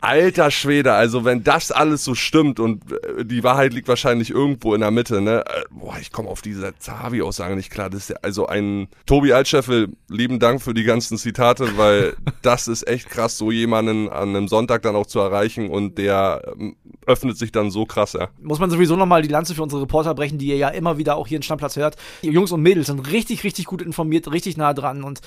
Alter 0.00 0.50
Schwede, 0.50 0.92
also 0.92 1.24
wenn 1.24 1.44
das 1.44 1.70
alles 1.70 2.04
so 2.04 2.14
stimmt 2.14 2.60
und 2.60 2.92
äh, 2.92 3.24
die 3.24 3.42
Wahrheit 3.42 3.72
liegt 3.72 3.88
wahrscheinlich 3.88 4.30
irgendwo 4.30 4.74
in 4.74 4.80
der 4.80 4.90
Mitte, 4.90 5.20
ne? 5.20 5.44
Äh, 5.46 5.64
Boah, 5.70 5.96
ich 6.00 6.12
komme 6.12 6.28
auf 6.28 6.42
diese 6.42 6.74
Zahavi-Aussage 6.78 7.56
nicht 7.56 7.70
klar. 7.70 7.90
Das 7.90 8.02
ist 8.02 8.10
ja 8.10 8.16
also 8.22 8.46
ein 8.46 8.88
Tobi 9.06 9.32
Altscheffel, 9.32 9.88
lieben 10.08 10.38
Dank 10.38 10.62
für 10.62 10.74
die 10.74 10.84
ganzen 10.84 11.18
Zitate, 11.18 11.76
weil 11.76 12.16
das 12.42 12.68
ist 12.68 12.86
echt 12.86 13.08
krass, 13.08 13.38
so 13.38 13.50
jemanden 13.50 14.08
an 14.08 14.30
einem 14.30 14.48
Sonntag 14.48 14.82
dann 14.82 14.96
auch 14.96 15.06
zu 15.06 15.18
erreichen 15.18 15.70
und 15.70 15.98
der 15.98 16.42
ähm, 16.58 16.76
öffnet 17.06 17.38
sich 17.38 17.52
dann 17.52 17.70
so 17.70 17.86
krass, 17.86 18.12
ja. 18.12 18.28
Muss 18.40 18.58
man 18.58 18.70
sowieso 18.70 18.96
nochmal 18.96 19.22
die 19.22 19.28
Lanze 19.28 19.54
für 19.54 19.62
unsere 19.62 19.82
Reporter 19.82 20.14
brechen, 20.14 20.38
die 20.38 20.48
ihr 20.48 20.56
ja 20.56 20.68
immer 20.68 20.98
wieder 20.98 21.16
auch 21.16 21.26
hier 21.26 21.36
in 21.36 21.42
Stammplatz 21.42 21.76
hört. 21.76 21.96
Die 22.22 22.30
Jungs 22.30 22.52
und 22.52 22.62
Mädels 22.62 22.86
sind 22.86 23.10
richtig, 23.10 23.44
richtig 23.44 23.64
gut 23.64 23.82
informiert, 23.82 24.30
richtig 24.30 24.56
nah 24.56 24.74
dran 24.74 25.02
und 25.02 25.20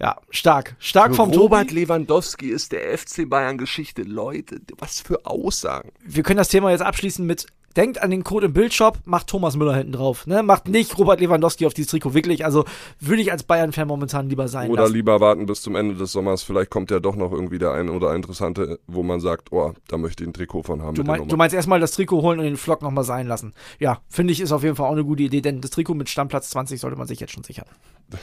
ja, 0.00 0.16
stark. 0.30 0.76
Stark 0.78 1.14
vom 1.14 1.30
Robert 1.30 1.68
Tobi. 1.68 1.80
Lewandowski 1.80 2.48
ist 2.48 2.72
der 2.72 2.96
FC 2.96 3.28
Bayern 3.28 3.58
Geschichte. 3.58 4.02
Leute, 4.02 4.60
was 4.78 5.00
für 5.00 5.26
Aussagen. 5.26 5.90
Wir 6.04 6.22
können 6.22 6.38
das 6.38 6.48
Thema 6.48 6.70
jetzt 6.70 6.82
abschließen 6.82 7.26
mit 7.26 7.46
Denkt 7.78 8.02
an 8.02 8.10
den 8.10 8.24
Code 8.24 8.46
im 8.46 8.54
Bildshop, 8.54 8.98
macht 9.04 9.28
Thomas 9.28 9.54
Müller 9.54 9.76
hinten 9.76 9.92
drauf. 9.92 10.26
Ne? 10.26 10.42
Macht 10.42 10.66
nicht 10.66 10.98
Robert 10.98 11.20
Lewandowski 11.20 11.64
auf 11.64 11.74
dieses 11.74 11.92
Trikot. 11.92 12.12
Wirklich, 12.12 12.44
also 12.44 12.64
würde 12.98 13.22
ich 13.22 13.30
als 13.30 13.44
Bayern-Fan 13.44 13.86
momentan 13.86 14.28
lieber 14.28 14.48
sein 14.48 14.68
Oder 14.70 14.82
lassen. 14.82 14.94
lieber 14.94 15.20
warten 15.20 15.46
bis 15.46 15.62
zum 15.62 15.76
Ende 15.76 15.94
des 15.94 16.10
Sommers. 16.10 16.42
Vielleicht 16.42 16.70
kommt 16.70 16.90
ja 16.90 16.98
doch 16.98 17.14
noch 17.14 17.30
irgendwie 17.30 17.58
der 17.58 17.72
ein 17.72 17.88
oder 17.88 18.16
interessante, 18.16 18.80
wo 18.88 19.04
man 19.04 19.20
sagt, 19.20 19.52
oh, 19.52 19.74
da 19.86 19.96
möchte 19.96 20.24
ich 20.24 20.28
ein 20.28 20.32
Trikot 20.32 20.64
von 20.64 20.82
haben. 20.82 20.96
Du, 20.96 21.04
mein, 21.04 21.28
du 21.28 21.36
meinst 21.36 21.54
erstmal 21.54 21.78
das 21.78 21.92
Trikot 21.92 22.22
holen 22.22 22.40
und 22.40 22.46
den 22.46 22.56
Vlog 22.56 22.82
nochmal 22.82 23.04
sein 23.04 23.28
lassen. 23.28 23.52
Ja, 23.78 24.00
finde 24.08 24.32
ich, 24.32 24.40
ist 24.40 24.50
auf 24.50 24.64
jeden 24.64 24.74
Fall 24.74 24.88
auch 24.88 24.92
eine 24.92 25.04
gute 25.04 25.22
Idee, 25.22 25.42
denn 25.42 25.60
das 25.60 25.70
Trikot 25.70 25.94
mit 25.94 26.08
Stammplatz 26.08 26.50
20 26.50 26.80
sollte 26.80 26.96
man 26.96 27.06
sich 27.06 27.20
jetzt 27.20 27.32
schon 27.32 27.44
sichern. 27.44 27.66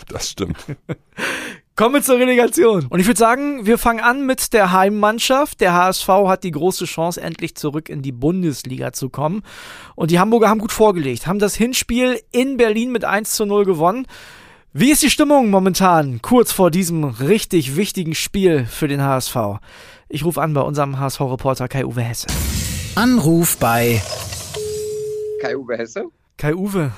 Das 0.10 0.32
stimmt. 0.32 0.58
Kommen 1.78 1.96
wir 1.96 2.02
zur 2.02 2.20
Relegation. 2.20 2.86
Und 2.88 3.02
ich 3.02 3.06
würde 3.06 3.20
sagen, 3.20 3.66
wir 3.66 3.78
fangen 3.78 4.00
an 4.00 4.26
mit 4.26 4.54
der 4.54 4.72
Heimmannschaft. 4.72 5.60
Der 5.60 5.74
HSV 5.74 6.08
hat 6.08 6.46
die 6.46 6.52
große 6.52 6.86
Chance, 6.86 7.20
endlich 7.20 7.56
zurück 7.56 7.90
in 7.90 8.02
die 8.02 8.14
Bundesliga 8.14 8.94
zu 8.94 9.10
kommen. 9.10 9.42
Und 9.94 10.10
die 10.10 10.18
Hamburger 10.18 10.48
haben 10.48 10.60
gut 10.60 10.72
vorgelegt, 10.72 11.28
haben 11.28 11.38
das 11.38 11.54
Hinspiel 11.56 12.22
in 12.32 12.56
Berlin 12.56 12.94
mit 12.94 13.04
1 13.04 13.32
zu 13.32 13.46
0 13.46 13.66
gewonnen. 13.66 14.08
Wie 14.72 14.90
ist 14.90 15.04
die 15.04 15.10
Stimmung 15.10 15.50
momentan, 15.50 16.22
kurz 16.22 16.54
vor 16.54 16.72
diesem 16.72 17.04
richtig 17.04 17.76
wichtigen 17.76 18.16
Spiel 18.16 18.66
für 18.66 18.88
den 18.88 19.02
HSV? 19.02 19.36
Ich 20.08 20.24
rufe 20.24 20.42
an 20.42 20.54
bei 20.54 20.62
unserem 20.62 20.98
HSV-Reporter 20.98 21.68
Kai-Uwe 21.68 22.02
Hesse. 22.02 22.28
Anruf 22.96 23.58
bei 23.58 24.02
Kai-Uwe 25.42 25.78
Hesse. 25.78 26.06
Kai-Uwe, 26.38 26.94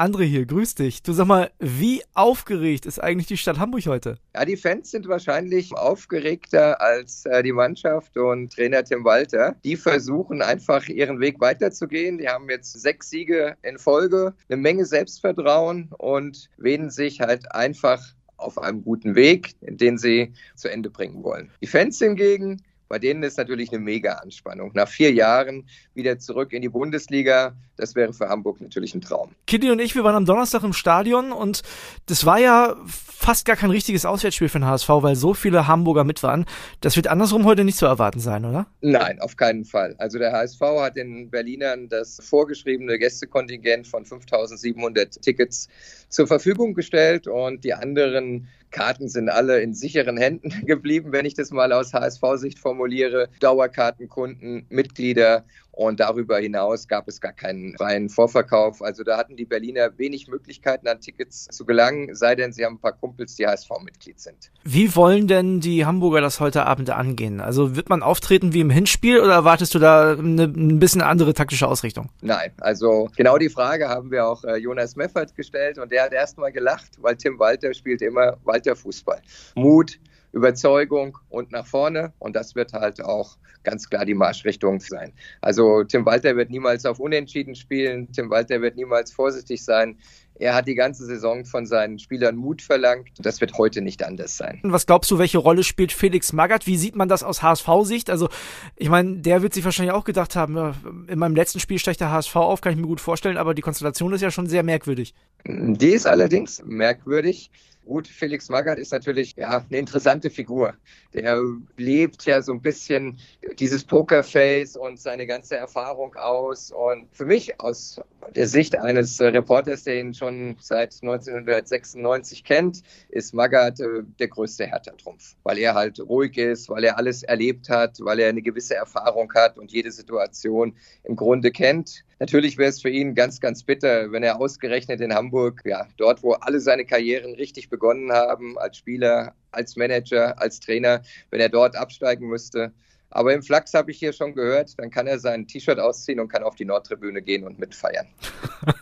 André 0.00 0.24
hier, 0.24 0.46
grüß 0.46 0.76
dich. 0.76 1.02
Du 1.02 1.12
sag 1.12 1.26
mal, 1.26 1.50
wie 1.58 2.02
aufgeregt 2.14 2.86
ist 2.86 3.00
eigentlich 3.00 3.26
die 3.26 3.36
Stadt 3.36 3.58
Hamburg 3.58 3.84
heute? 3.84 4.16
Ja, 4.34 4.46
die 4.46 4.56
Fans 4.56 4.90
sind 4.90 5.06
wahrscheinlich 5.08 5.76
aufgeregter 5.76 6.80
als 6.80 7.26
äh, 7.26 7.42
die 7.42 7.52
Mannschaft 7.52 8.16
und 8.16 8.50
Trainer 8.50 8.82
Tim 8.82 9.04
Walter. 9.04 9.56
Die 9.62 9.76
versuchen 9.76 10.40
einfach 10.40 10.88
ihren 10.88 11.20
Weg 11.20 11.38
weiterzugehen. 11.38 12.16
Die 12.16 12.28
haben 12.28 12.48
jetzt 12.48 12.80
sechs 12.80 13.10
Siege 13.10 13.58
in 13.60 13.78
Folge, 13.78 14.32
eine 14.48 14.56
Menge 14.56 14.86
Selbstvertrauen 14.86 15.90
und 15.98 16.48
wähnen 16.56 16.88
sich 16.88 17.20
halt 17.20 17.54
einfach 17.54 18.02
auf 18.38 18.56
einem 18.56 18.82
guten 18.82 19.14
Weg, 19.14 19.54
den 19.60 19.98
sie 19.98 20.32
zu 20.56 20.70
Ende 20.70 20.88
bringen 20.88 21.22
wollen. 21.22 21.50
Die 21.60 21.66
Fans 21.66 21.98
hingegen, 21.98 22.62
bei 22.90 22.98
denen 22.98 23.22
ist 23.22 23.38
natürlich 23.38 23.70
eine 23.72 23.78
mega 23.78 24.14
Anspannung. 24.14 24.72
Nach 24.74 24.88
vier 24.88 25.12
Jahren 25.12 25.68
wieder 25.94 26.18
zurück 26.18 26.52
in 26.52 26.60
die 26.60 26.68
Bundesliga, 26.68 27.54
das 27.76 27.94
wäre 27.94 28.12
für 28.12 28.28
Hamburg 28.28 28.60
natürlich 28.60 28.96
ein 28.96 29.00
Traum. 29.00 29.30
Kitty 29.46 29.70
und 29.70 29.78
ich, 29.78 29.94
wir 29.94 30.02
waren 30.02 30.16
am 30.16 30.26
Donnerstag 30.26 30.64
im 30.64 30.72
Stadion 30.72 31.30
und 31.30 31.62
das 32.06 32.26
war 32.26 32.40
ja 32.40 32.76
fast 32.84 33.46
gar 33.46 33.54
kein 33.54 33.70
richtiges 33.70 34.04
Auswärtsspiel 34.04 34.48
für 34.48 34.58
den 34.58 34.66
HSV, 34.66 34.88
weil 34.88 35.14
so 35.14 35.34
viele 35.34 35.68
Hamburger 35.68 36.02
mit 36.02 36.24
waren. 36.24 36.46
Das 36.80 36.96
wird 36.96 37.06
andersrum 37.06 37.44
heute 37.44 37.62
nicht 37.62 37.78
zu 37.78 37.86
erwarten 37.86 38.18
sein, 38.18 38.44
oder? 38.44 38.66
Nein, 38.80 39.20
auf 39.20 39.36
keinen 39.36 39.64
Fall. 39.64 39.94
Also 39.98 40.18
der 40.18 40.32
HSV 40.32 40.60
hat 40.60 40.96
den 40.96 41.30
Berlinern 41.30 41.88
das 41.88 42.18
vorgeschriebene 42.20 42.98
Gästekontingent 42.98 43.86
von 43.86 44.04
5700 44.04 45.22
Tickets 45.22 45.68
zur 46.08 46.26
Verfügung 46.26 46.74
gestellt 46.74 47.28
und 47.28 47.62
die 47.62 47.72
anderen 47.72 48.48
Karten 48.70 49.08
sind 49.08 49.28
alle 49.28 49.60
in 49.60 49.74
sicheren 49.74 50.16
Händen 50.16 50.50
geblieben, 50.66 51.12
wenn 51.12 51.26
ich 51.26 51.34
das 51.34 51.50
mal 51.50 51.72
aus 51.72 51.92
HSV-Sicht 51.92 52.58
formuliere. 52.58 53.28
Dauerkartenkunden, 53.40 54.66
Mitglieder 54.68 55.44
und 55.72 56.00
darüber 56.00 56.38
hinaus 56.38 56.88
gab 56.88 57.08
es 57.08 57.20
gar 57.20 57.32
keinen 57.32 57.76
freien 57.76 58.08
Vorverkauf. 58.08 58.82
Also 58.82 59.04
da 59.04 59.16
hatten 59.16 59.36
die 59.36 59.44
Berliner 59.44 59.96
wenig 59.98 60.28
Möglichkeiten 60.28 60.88
an 60.88 61.00
Tickets 61.00 61.46
zu 61.50 61.64
gelangen, 61.64 62.14
sei 62.14 62.34
denn 62.34 62.52
sie 62.52 62.64
haben 62.64 62.74
ein 62.74 62.80
paar 62.80 62.92
Kumpels, 62.92 63.36
die 63.36 63.46
HSV-Mitglied 63.46 64.20
sind. 64.20 64.50
Wie 64.64 64.94
wollen 64.96 65.28
denn 65.28 65.60
die 65.60 65.86
Hamburger 65.86 66.20
das 66.20 66.40
heute 66.40 66.66
Abend 66.66 66.90
angehen? 66.90 67.40
Also 67.40 67.76
wird 67.76 67.88
man 67.88 68.02
auftreten 68.02 68.52
wie 68.52 68.60
im 68.60 68.70
Hinspiel 68.70 69.20
oder 69.20 69.32
erwartest 69.32 69.74
du 69.74 69.78
da 69.78 70.12
eine 70.12 70.44
ein 70.44 70.78
bisschen 70.78 71.02
andere 71.02 71.34
taktische 71.34 71.68
Ausrichtung? 71.68 72.10
Nein, 72.20 72.52
also 72.60 73.08
genau 73.16 73.38
die 73.38 73.48
Frage 73.48 73.88
haben 73.88 74.10
wir 74.10 74.26
auch 74.26 74.44
äh, 74.44 74.56
Jonas 74.56 74.96
Meffert 74.96 75.34
gestellt 75.36 75.78
und 75.78 75.92
der 75.92 76.04
hat 76.04 76.12
erstmal 76.12 76.52
gelacht, 76.52 76.98
weil 77.00 77.16
Tim 77.16 77.38
Walter 77.38 77.72
spielt 77.74 78.02
immer 78.02 78.36
Walter 78.44 78.76
Fußball. 78.76 79.20
Mut, 79.54 79.98
Überzeugung 80.32 81.18
und 81.28 81.52
nach 81.52 81.66
vorne 81.66 82.12
und 82.18 82.36
das 82.36 82.54
wird 82.54 82.72
halt 82.72 83.02
auch 83.02 83.36
ganz 83.62 83.88
klar 83.88 84.04
die 84.04 84.14
Marschrichtung 84.14 84.80
sein. 84.80 85.12
Also 85.40 85.84
Tim 85.84 86.06
Walter 86.06 86.36
wird 86.36 86.50
niemals 86.50 86.86
auf 86.86 86.98
Unentschieden 86.98 87.54
spielen, 87.54 88.10
Tim 88.12 88.30
Walter 88.30 88.60
wird 88.60 88.76
niemals 88.76 89.12
vorsichtig 89.12 89.64
sein. 89.64 89.98
Er 90.40 90.54
hat 90.54 90.66
die 90.66 90.74
ganze 90.74 91.04
Saison 91.04 91.44
von 91.44 91.66
seinen 91.66 91.98
Spielern 91.98 92.34
Mut 92.34 92.62
verlangt. 92.62 93.08
Das 93.18 93.42
wird 93.42 93.58
heute 93.58 93.82
nicht 93.82 94.02
anders 94.02 94.38
sein. 94.38 94.58
Was 94.62 94.86
glaubst 94.86 95.10
du, 95.10 95.18
welche 95.18 95.36
Rolle 95.36 95.62
spielt 95.62 95.92
Felix 95.92 96.32
Magath? 96.32 96.66
Wie 96.66 96.78
sieht 96.78 96.96
man 96.96 97.10
das 97.10 97.22
aus 97.22 97.42
HSV-Sicht? 97.42 98.08
Also, 98.08 98.30
ich 98.76 98.88
meine, 98.88 99.18
der 99.18 99.42
wird 99.42 99.52
sich 99.52 99.66
wahrscheinlich 99.66 99.92
auch 99.94 100.04
gedacht 100.04 100.36
haben, 100.36 101.06
in 101.08 101.18
meinem 101.18 101.36
letzten 101.36 101.60
Spiel 101.60 101.78
steigt 101.78 102.00
der 102.00 102.10
HSV 102.10 102.34
auf, 102.36 102.62
kann 102.62 102.72
ich 102.72 102.78
mir 102.78 102.86
gut 102.86 103.02
vorstellen, 103.02 103.36
aber 103.36 103.52
die 103.52 103.60
Konstellation 103.60 104.14
ist 104.14 104.22
ja 104.22 104.30
schon 104.30 104.46
sehr 104.46 104.62
merkwürdig. 104.62 105.14
Die 105.44 105.90
ist 105.90 106.06
allerdings 106.06 106.62
merkwürdig. 106.64 107.50
Gut, 107.90 108.06
Felix 108.06 108.48
Magath 108.48 108.78
ist 108.78 108.92
natürlich 108.92 109.34
ja, 109.36 109.64
eine 109.68 109.78
interessante 109.78 110.30
Figur. 110.30 110.74
Der 111.12 111.42
lebt 111.76 112.24
ja 112.24 112.40
so 112.40 112.52
ein 112.52 112.60
bisschen 112.60 113.18
dieses 113.58 113.82
Pokerface 113.82 114.76
und 114.76 115.00
seine 115.00 115.26
ganze 115.26 115.56
Erfahrung 115.56 116.14
aus. 116.14 116.70
Und 116.70 117.08
für 117.10 117.24
mich 117.24 117.58
aus 117.60 118.00
der 118.36 118.46
Sicht 118.46 118.78
eines 118.78 119.20
Reporters, 119.20 119.84
der 119.84 119.98
ihn 119.98 120.14
schon 120.14 120.29
schon 120.30 120.56
seit 120.60 120.94
1996 121.02 122.44
kennt, 122.44 122.82
ist 123.08 123.34
Magath 123.34 123.80
äh, 123.80 124.02
der 124.18 124.28
größte 124.28 124.66
Hertha-Trumpf, 124.66 125.36
weil 125.42 125.58
er 125.58 125.74
halt 125.74 126.00
ruhig 126.00 126.36
ist, 126.38 126.68
weil 126.68 126.84
er 126.84 126.98
alles 126.98 127.22
erlebt 127.22 127.68
hat, 127.68 127.98
weil 128.00 128.20
er 128.20 128.28
eine 128.28 128.42
gewisse 128.42 128.74
Erfahrung 128.74 129.32
hat 129.34 129.58
und 129.58 129.72
jede 129.72 129.90
Situation 129.90 130.76
im 131.04 131.16
Grunde 131.16 131.50
kennt. 131.50 132.04
Natürlich 132.18 132.58
wäre 132.58 132.70
es 132.70 132.82
für 132.82 132.90
ihn 132.90 133.14
ganz, 133.14 133.40
ganz 133.40 133.62
bitter, 133.64 134.12
wenn 134.12 134.22
er 134.22 134.40
ausgerechnet 134.40 135.00
in 135.00 135.14
Hamburg, 135.14 135.62
ja, 135.64 135.86
dort, 135.96 136.22
wo 136.22 136.32
alle 136.32 136.60
seine 136.60 136.84
Karrieren 136.84 137.34
richtig 137.34 137.70
begonnen 137.70 138.12
haben, 138.12 138.58
als 138.58 138.76
Spieler, 138.76 139.34
als 139.50 139.76
Manager, 139.76 140.40
als 140.40 140.60
Trainer, 140.60 141.02
wenn 141.30 141.40
er 141.40 141.48
dort 141.48 141.76
absteigen 141.76 142.28
müsste. 142.28 142.72
Aber 143.10 143.34
im 143.34 143.42
Flachs 143.42 143.74
habe 143.74 143.90
ich 143.90 143.98
hier 143.98 144.12
schon 144.12 144.34
gehört, 144.34 144.78
dann 144.78 144.90
kann 144.90 145.06
er 145.06 145.18
sein 145.18 145.46
T-Shirt 145.46 145.80
ausziehen 145.80 146.20
und 146.20 146.28
kann 146.28 146.44
auf 146.44 146.54
die 146.54 146.64
Nordtribüne 146.64 147.22
gehen 147.22 147.44
und 147.44 147.58
mitfeiern. 147.58 148.06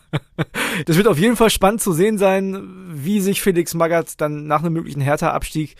das 0.87 0.97
wird 0.97 1.09
auf 1.09 1.19
jeden 1.19 1.37
Fall 1.37 1.51
spannend 1.51 1.81
zu 1.81 1.93
sehen 1.93 2.19
sein, 2.19 2.87
wie 2.91 3.21
sich 3.21 3.41
Felix 3.41 3.75
Magath 3.75 4.21
dann 4.21 4.47
nach 4.47 4.63
einem 4.63 4.75
möglichen 4.75 5.01
Hertha-Abstieg 5.01 5.77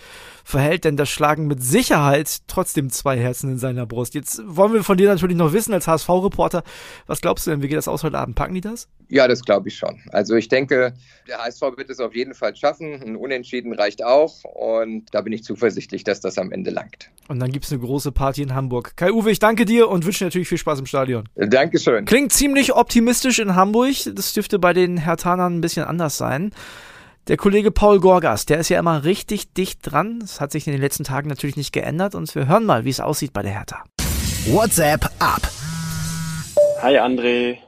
verhält, 0.49 0.85
denn 0.85 0.97
das 0.97 1.11
schlagen 1.11 1.47
mit 1.47 1.63
Sicherheit 1.63 2.39
trotzdem 2.47 2.89
zwei 2.89 3.19
Herzen 3.19 3.51
in 3.51 3.59
seiner 3.59 3.85
Brust. 3.85 4.15
Jetzt 4.15 4.41
wollen 4.47 4.73
wir 4.73 4.83
von 4.83 4.97
dir 4.97 5.09
natürlich 5.09 5.37
noch 5.37 5.53
wissen, 5.53 5.75
als 5.75 5.87
HSV-Reporter, 5.87 6.63
was 7.07 7.21
glaubst 7.21 7.47
du 7.47 7.51
denn, 7.51 7.63
wie 7.63 7.69
geht 7.69 7.77
das 7.77 7.87
aus 7.87 8.03
heute 8.03 8.17
Abend? 8.19 8.35
Packen 8.35 8.55
die 8.55 8.63
das? 8.63 8.89
Ja, 9.11 9.29
das 9.29 9.45
glaube 9.45 9.69
ich 9.69 9.77
schon. 9.77 10.01
Also 10.11 10.37
ich 10.37 10.49
denke, 10.49 10.95
der 11.29 11.39
HSV 11.39 11.61
wird 11.77 11.91
es 11.91 12.01
auf 12.01 12.15
jeden 12.15 12.33
Fall 12.33 12.57
schaffen. 12.57 12.95
Ein 12.95 13.17
Unentschieden 13.17 13.75
reicht 13.75 14.03
auch 14.03 14.43
und 14.45 15.05
da 15.13 15.21
bin 15.21 15.35
ich 15.35 15.45
zuversichtlich, 15.45 16.03
dass 16.03 16.21
das 16.21 16.39
am 16.39 16.51
Ende 16.51 16.71
langt. 16.71 17.11
Und 17.29 17.41
dann 17.41 17.53
gibt 17.53 17.67
es 17.67 17.73
eine 17.73 17.83
große 17.83 18.11
Party 18.13 18.41
in 18.41 18.55
Hamburg. 18.55 18.97
Kai-Uwe, 18.97 19.31
ich 19.31 19.41
danke 19.41 19.67
dir 19.67 19.91
und 19.91 20.07
wünsche 20.07 20.21
dir 20.21 20.27
natürlich 20.27 20.49
viel 20.49 20.57
Spaß 20.57 20.81
im 20.81 20.87
Stadion. 20.87 21.29
Dankeschön. 21.37 22.07
Klingt 22.07 22.33
ziemlich 22.33 22.75
optimistisch 22.75 23.39
in 23.39 23.55
Hamburg. 23.55 23.97
Das 24.15 24.33
dürfte 24.33 24.59
bei 24.59 24.73
den 24.73 24.97
Hertanern 24.97 25.59
ein 25.59 25.61
bisschen 25.61 25.85
anders 25.85 26.17
sein. 26.17 26.53
Der 27.29 27.37
Kollege 27.37 27.71
Paul 27.71 28.01
Gorgas, 28.01 28.47
der 28.47 28.59
ist 28.59 28.71
ja 28.71 28.79
immer 28.79 29.05
richtig 29.05 29.53
dicht 29.53 29.81
dran. 29.83 30.21
Das 30.21 30.41
hat 30.41 30.51
sich 30.51 30.67
in 30.67 30.73
den 30.73 30.81
letzten 30.81 31.05
Tagen 31.05 31.29
natürlich 31.29 31.59
nicht 31.59 31.75
geändert 31.75 32.15
und 32.15 32.35
wir 32.35 32.49
hören 32.49 32.65
mal, 32.65 32.87
wie 32.87 32.89
es 32.89 33.01
aussieht 33.01 33.35
bei 33.35 33.43
der 33.43 33.53
Hertha. 33.53 33.85
WhatsApp 34.47 35.05
ab. 35.19 35.43
Hi 36.81 36.99
André. 36.99 37.59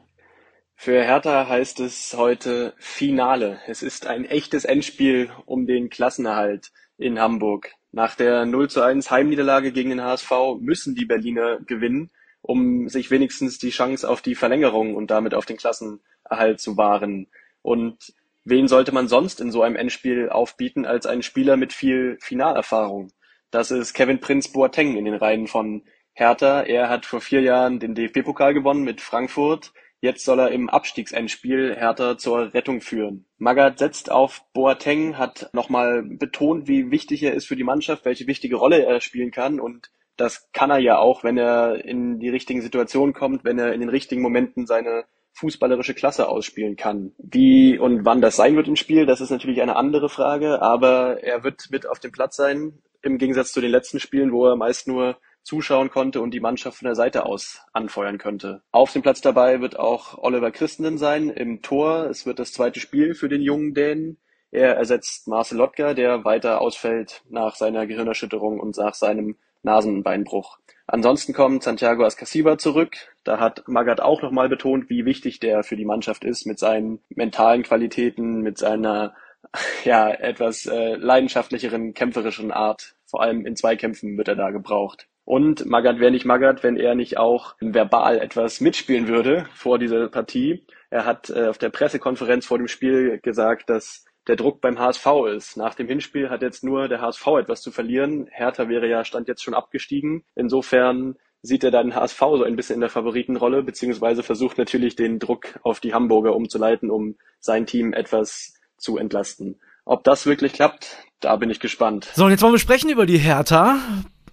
Für 0.76 1.02
Hertha 1.02 1.47
heißt 1.47 1.81
es 1.81 2.14
heute 2.17 2.73
Finale. 2.79 3.61
Es 3.67 3.83
ist 3.83 4.07
ein 4.07 4.25
echtes 4.25 4.64
Endspiel 4.64 5.29
um 5.45 5.67
den 5.67 5.90
Klassenerhalt 5.90 6.71
in 6.97 7.21
Hamburg. 7.21 7.71
Nach 7.93 8.14
der 8.14 8.47
0 8.47 8.71
zu 8.71 8.81
1 8.81 9.11
Heimniederlage 9.11 9.73
gegen 9.73 9.90
den 9.90 10.02
HSV 10.02 10.31
müssen 10.59 10.95
die 10.95 11.05
Berliner 11.05 11.59
gewinnen, 11.67 12.11
um 12.40 12.88
sich 12.88 13.11
wenigstens 13.11 13.59
die 13.59 13.69
Chance 13.69 14.09
auf 14.09 14.23
die 14.23 14.37
Verlängerung 14.37 14.95
und 14.95 15.11
damit 15.11 15.35
auf 15.35 15.45
den 15.45 15.59
Klassenerhalt 15.59 16.61
zu 16.61 16.79
wahren. 16.79 17.26
Und 17.61 18.14
Wen 18.50 18.66
sollte 18.66 18.90
man 18.90 19.07
sonst 19.07 19.40
in 19.40 19.52
so 19.52 19.62
einem 19.62 19.76
Endspiel 19.76 20.28
aufbieten 20.28 20.85
als 20.85 21.07
einen 21.07 21.23
Spieler 21.23 21.57
mit 21.57 21.73
viel 21.73 22.19
Finalerfahrung? 22.21 23.12
Das 23.52 23.71
ist 23.71 23.95
Kevin 23.95 24.19
Prinz 24.19 24.49
Boateng 24.49 24.97
in 24.97 25.04
den 25.04 25.14
Reihen 25.14 25.47
von 25.47 25.85
Hertha. 26.14 26.62
Er 26.62 26.88
hat 26.88 27.07
vor 27.07 27.21
vier 27.21 27.42
Jahren 27.42 27.78
den 27.78 27.95
DFB-Pokal 27.95 28.52
gewonnen 28.52 28.83
mit 28.83 29.00
Frankfurt. 29.00 29.73
Jetzt 30.00 30.25
soll 30.25 30.40
er 30.40 30.50
im 30.50 30.69
Abstiegsendspiel 30.69 31.76
Hertha 31.76 32.19
zur 32.19 32.52
Rettung 32.52 32.80
führen. 32.80 33.25
Magath 33.38 33.78
setzt 33.78 34.11
auf 34.11 34.42
Boateng, 34.52 35.16
hat 35.16 35.50
nochmal 35.52 36.02
betont, 36.02 36.66
wie 36.66 36.90
wichtig 36.90 37.23
er 37.23 37.35
ist 37.35 37.47
für 37.47 37.54
die 37.54 37.62
Mannschaft, 37.62 38.04
welche 38.04 38.26
wichtige 38.26 38.57
Rolle 38.57 38.85
er 38.85 39.00
spielen 39.00 39.30
kann. 39.30 39.61
Und 39.61 39.92
das 40.16 40.50
kann 40.50 40.71
er 40.71 40.78
ja 40.80 40.99
auch, 40.99 41.23
wenn 41.23 41.38
er 41.38 41.85
in 41.85 42.19
die 42.19 42.30
richtigen 42.30 42.62
Situationen 42.62 43.14
kommt, 43.14 43.45
wenn 43.45 43.61
er 43.61 43.73
in 43.75 43.80
den 43.80 43.90
richtigen 43.90 44.23
Momenten 44.23 44.66
seine 44.66 45.04
fußballerische 45.32 45.94
Klasse 45.94 46.28
ausspielen 46.28 46.76
kann. 46.76 47.12
Wie 47.18 47.78
und 47.78 48.04
wann 48.04 48.20
das 48.20 48.37
sein 48.37 48.56
wird 48.56 48.68
im 48.68 48.76
Spiel, 48.76 49.06
das 49.06 49.20
ist 49.20 49.30
natürlich 49.30 49.62
eine 49.62 49.76
andere 49.76 50.08
Frage, 50.08 50.60
aber 50.62 51.22
er 51.22 51.44
wird 51.44 51.68
mit 51.70 51.87
auf 51.87 52.00
dem 52.00 52.12
Platz 52.12 52.37
sein, 52.37 52.78
im 53.02 53.18
Gegensatz 53.18 53.52
zu 53.52 53.60
den 53.60 53.70
letzten 53.70 54.00
Spielen, 54.00 54.32
wo 54.32 54.46
er 54.46 54.56
meist 54.56 54.87
nur 54.87 55.16
zuschauen 55.42 55.90
konnte 55.90 56.20
und 56.20 56.32
die 56.32 56.40
Mannschaft 56.40 56.78
von 56.78 56.87
der 56.87 56.94
Seite 56.94 57.25
aus 57.25 57.62
anfeuern 57.72 58.18
könnte. 58.18 58.62
Auf 58.72 58.92
dem 58.92 59.02
Platz 59.02 59.20
dabei 59.20 59.60
wird 59.60 59.78
auch 59.78 60.18
Oliver 60.18 60.50
Christenen 60.50 60.99
sein 60.99 61.30
im 61.30 61.62
Tor. 61.62 62.06
Es 62.10 62.26
wird 62.26 62.38
das 62.38 62.52
zweite 62.52 62.80
Spiel 62.80 63.14
für 63.14 63.28
den 63.28 63.40
jungen 63.40 63.72
Dänen. 63.72 64.18
Er 64.50 64.76
ersetzt 64.76 65.28
Marcel 65.28 65.58
Lotka, 65.58 65.94
der 65.94 66.25
weiter 66.25 66.60
ausfällt 66.60 67.22
nach 67.28 67.54
seiner 67.56 67.87
Gehirnerschütterung 67.87 68.60
und 68.60 68.76
nach 68.76 68.94
seinem 68.94 69.37
Nasenbeinbruch. 69.62 70.58
Ansonsten 70.92 71.32
kommt 71.32 71.62
Santiago 71.62 72.04
Ascasiba 72.04 72.59
zurück. 72.59 72.97
Da 73.23 73.38
hat 73.38 73.62
Magath 73.68 74.00
auch 74.00 74.23
nochmal 74.23 74.49
betont, 74.49 74.90
wie 74.90 75.04
wichtig 75.04 75.38
der 75.38 75.62
für 75.62 75.76
die 75.76 75.85
Mannschaft 75.85 76.25
ist 76.25 76.47
mit 76.47 76.59
seinen 76.59 76.99
mentalen 77.11 77.62
Qualitäten, 77.62 78.40
mit 78.40 78.59
seiner 78.59 79.14
ja 79.85 80.11
etwas 80.11 80.66
äh, 80.66 80.97
leidenschaftlicheren, 80.97 81.94
kämpferischen 81.94 82.50
Art. 82.50 82.97
Vor 83.06 83.23
allem 83.23 83.47
in 83.47 83.54
Zweikämpfen 83.54 84.18
wird 84.18 84.26
er 84.26 84.35
da 84.35 84.50
gebraucht. 84.50 85.06
Und 85.25 85.64
Magath 85.64 86.00
wäre 86.00 86.11
nicht 86.11 86.25
Magath, 86.25 86.64
wenn 86.64 86.76
er 86.76 86.97
nicht 86.97 87.18
auch 87.18 87.54
verbal 87.61 88.18
etwas 88.18 88.61
mitspielen 88.61 89.06
würde 89.06 89.47
vor 89.54 89.78
dieser 89.78 90.09
Partie. 90.09 90.66
Er 90.90 91.04
hat 91.04 91.30
äh, 91.30 91.47
auf 91.47 91.59
der 91.59 91.70
Pressekonferenz 91.70 92.47
vor 92.47 92.59
dem 92.59 92.66
Spiel 92.66 93.20
gesagt, 93.23 93.70
dass 93.70 94.04
der 94.30 94.37
Druck 94.37 94.60
beim 94.60 94.78
HSV 94.78 95.06
ist. 95.34 95.56
Nach 95.56 95.75
dem 95.75 95.88
Hinspiel 95.88 96.30
hat 96.30 96.40
jetzt 96.40 96.62
nur 96.62 96.87
der 96.87 97.00
HSV 97.00 97.26
etwas 97.40 97.62
zu 97.62 97.72
verlieren. 97.72 98.28
Hertha 98.30 98.68
wäre 98.68 98.88
ja 98.88 99.04
Stand 99.04 99.26
jetzt 99.26 99.42
schon 99.42 99.54
abgestiegen. 99.54 100.22
Insofern 100.37 101.16
sieht 101.42 101.64
er 101.64 101.72
dann 101.72 101.96
HSV 101.96 102.20
so 102.20 102.44
ein 102.44 102.54
bisschen 102.54 102.76
in 102.76 102.80
der 102.80 102.90
Favoritenrolle, 102.90 103.64
beziehungsweise 103.64 104.22
versucht 104.22 104.56
natürlich 104.56 104.94
den 104.94 105.18
Druck 105.18 105.58
auf 105.64 105.80
die 105.80 105.94
Hamburger 105.94 106.37
umzuleiten, 106.37 106.92
um 106.92 107.16
sein 107.40 107.66
Team 107.66 107.92
etwas 107.92 108.54
zu 108.76 108.99
entlasten. 108.99 109.58
Ob 109.84 110.04
das 110.04 110.26
wirklich 110.26 110.52
klappt, 110.52 110.99
da 111.18 111.34
bin 111.34 111.50
ich 111.50 111.58
gespannt. 111.58 112.08
So, 112.14 112.25
und 112.25 112.30
jetzt 112.30 112.42
wollen 112.42 112.54
wir 112.54 112.60
sprechen 112.60 112.88
über 112.88 113.06
die 113.06 113.18
Hertha. 113.18 113.80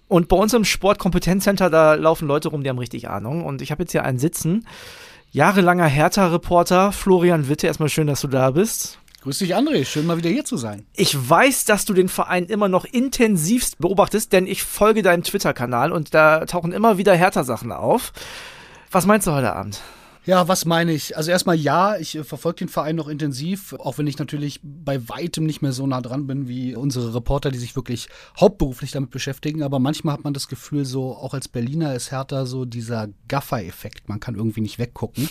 Und 0.06 0.28
bei 0.28 0.36
uns 0.36 0.54
im 0.54 0.64
Sportkompetenzcenter, 0.64 1.70
da 1.70 1.94
laufen 1.94 2.28
Leute 2.28 2.50
rum, 2.50 2.62
die 2.62 2.70
haben 2.70 2.78
richtig 2.78 3.08
Ahnung. 3.08 3.44
Und 3.44 3.62
ich 3.62 3.72
habe 3.72 3.82
jetzt 3.82 3.90
hier 3.90 4.04
einen 4.04 4.18
sitzen. 4.18 4.64
Jahrelanger 5.32 5.86
Hertha-Reporter 5.86 6.92
Florian 6.92 7.48
Witte. 7.48 7.66
Erstmal 7.66 7.88
schön, 7.88 8.06
dass 8.06 8.20
du 8.20 8.28
da 8.28 8.52
bist. 8.52 9.00
Grüß 9.22 9.38
dich, 9.38 9.56
André. 9.56 9.84
Schön 9.84 10.06
mal 10.06 10.16
wieder 10.16 10.30
hier 10.30 10.44
zu 10.44 10.56
sein. 10.56 10.86
Ich 10.94 11.16
weiß, 11.28 11.64
dass 11.64 11.84
du 11.84 11.92
den 11.92 12.08
Verein 12.08 12.46
immer 12.46 12.68
noch 12.68 12.84
intensivst 12.84 13.78
beobachtest, 13.78 14.32
denn 14.32 14.46
ich 14.46 14.62
folge 14.62 15.02
deinem 15.02 15.24
Twitter-Kanal 15.24 15.90
und 15.90 16.14
da 16.14 16.46
tauchen 16.46 16.72
immer 16.72 16.98
wieder 16.98 17.16
härter 17.16 17.42
Sachen 17.42 17.72
auf. 17.72 18.12
Was 18.92 19.06
meinst 19.06 19.26
du 19.26 19.32
heute 19.32 19.52
Abend? 19.54 19.80
Ja, 20.26 20.46
was 20.46 20.64
meine 20.64 20.92
ich? 20.92 21.16
Also 21.16 21.30
erstmal 21.30 21.56
ja, 21.56 21.96
ich 21.96 22.16
äh, 22.16 22.24
verfolge 22.24 22.58
den 22.58 22.68
Verein 22.68 22.96
noch 22.96 23.08
intensiv, 23.08 23.72
auch 23.74 23.98
wenn 23.98 24.06
ich 24.06 24.18
natürlich 24.18 24.60
bei 24.62 25.08
weitem 25.08 25.44
nicht 25.44 25.62
mehr 25.62 25.72
so 25.72 25.86
nah 25.86 26.00
dran 26.00 26.26
bin 26.26 26.48
wie 26.48 26.74
unsere 26.74 27.14
Reporter, 27.14 27.50
die 27.50 27.58
sich 27.58 27.76
wirklich 27.76 28.08
hauptberuflich 28.38 28.90
damit 28.90 29.10
beschäftigen. 29.10 29.62
Aber 29.62 29.78
manchmal 29.78 30.14
hat 30.14 30.24
man 30.24 30.34
das 30.34 30.48
Gefühl, 30.48 30.84
so 30.84 31.16
auch 31.16 31.34
als 31.34 31.48
Berliner 31.48 31.94
ist 31.94 32.10
härter 32.10 32.46
so 32.46 32.64
dieser 32.64 33.08
Gaffer-Effekt. 33.28 34.08
Man 34.08 34.20
kann 34.20 34.34
irgendwie 34.34 34.60
nicht 34.60 34.78
weggucken. 34.78 35.28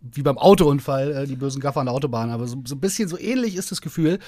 Wie 0.00 0.22
beim 0.22 0.38
Autounfall, 0.38 1.12
äh, 1.12 1.26
die 1.26 1.36
bösen 1.36 1.60
Gaffer 1.60 1.80
an 1.80 1.86
der 1.86 1.94
Autobahn. 1.94 2.30
Aber 2.30 2.46
so, 2.46 2.62
so 2.64 2.76
ein 2.76 2.80
bisschen 2.80 3.08
so 3.08 3.18
ähnlich 3.18 3.56
ist 3.56 3.72
das 3.72 3.80
Gefühl. 3.80 4.20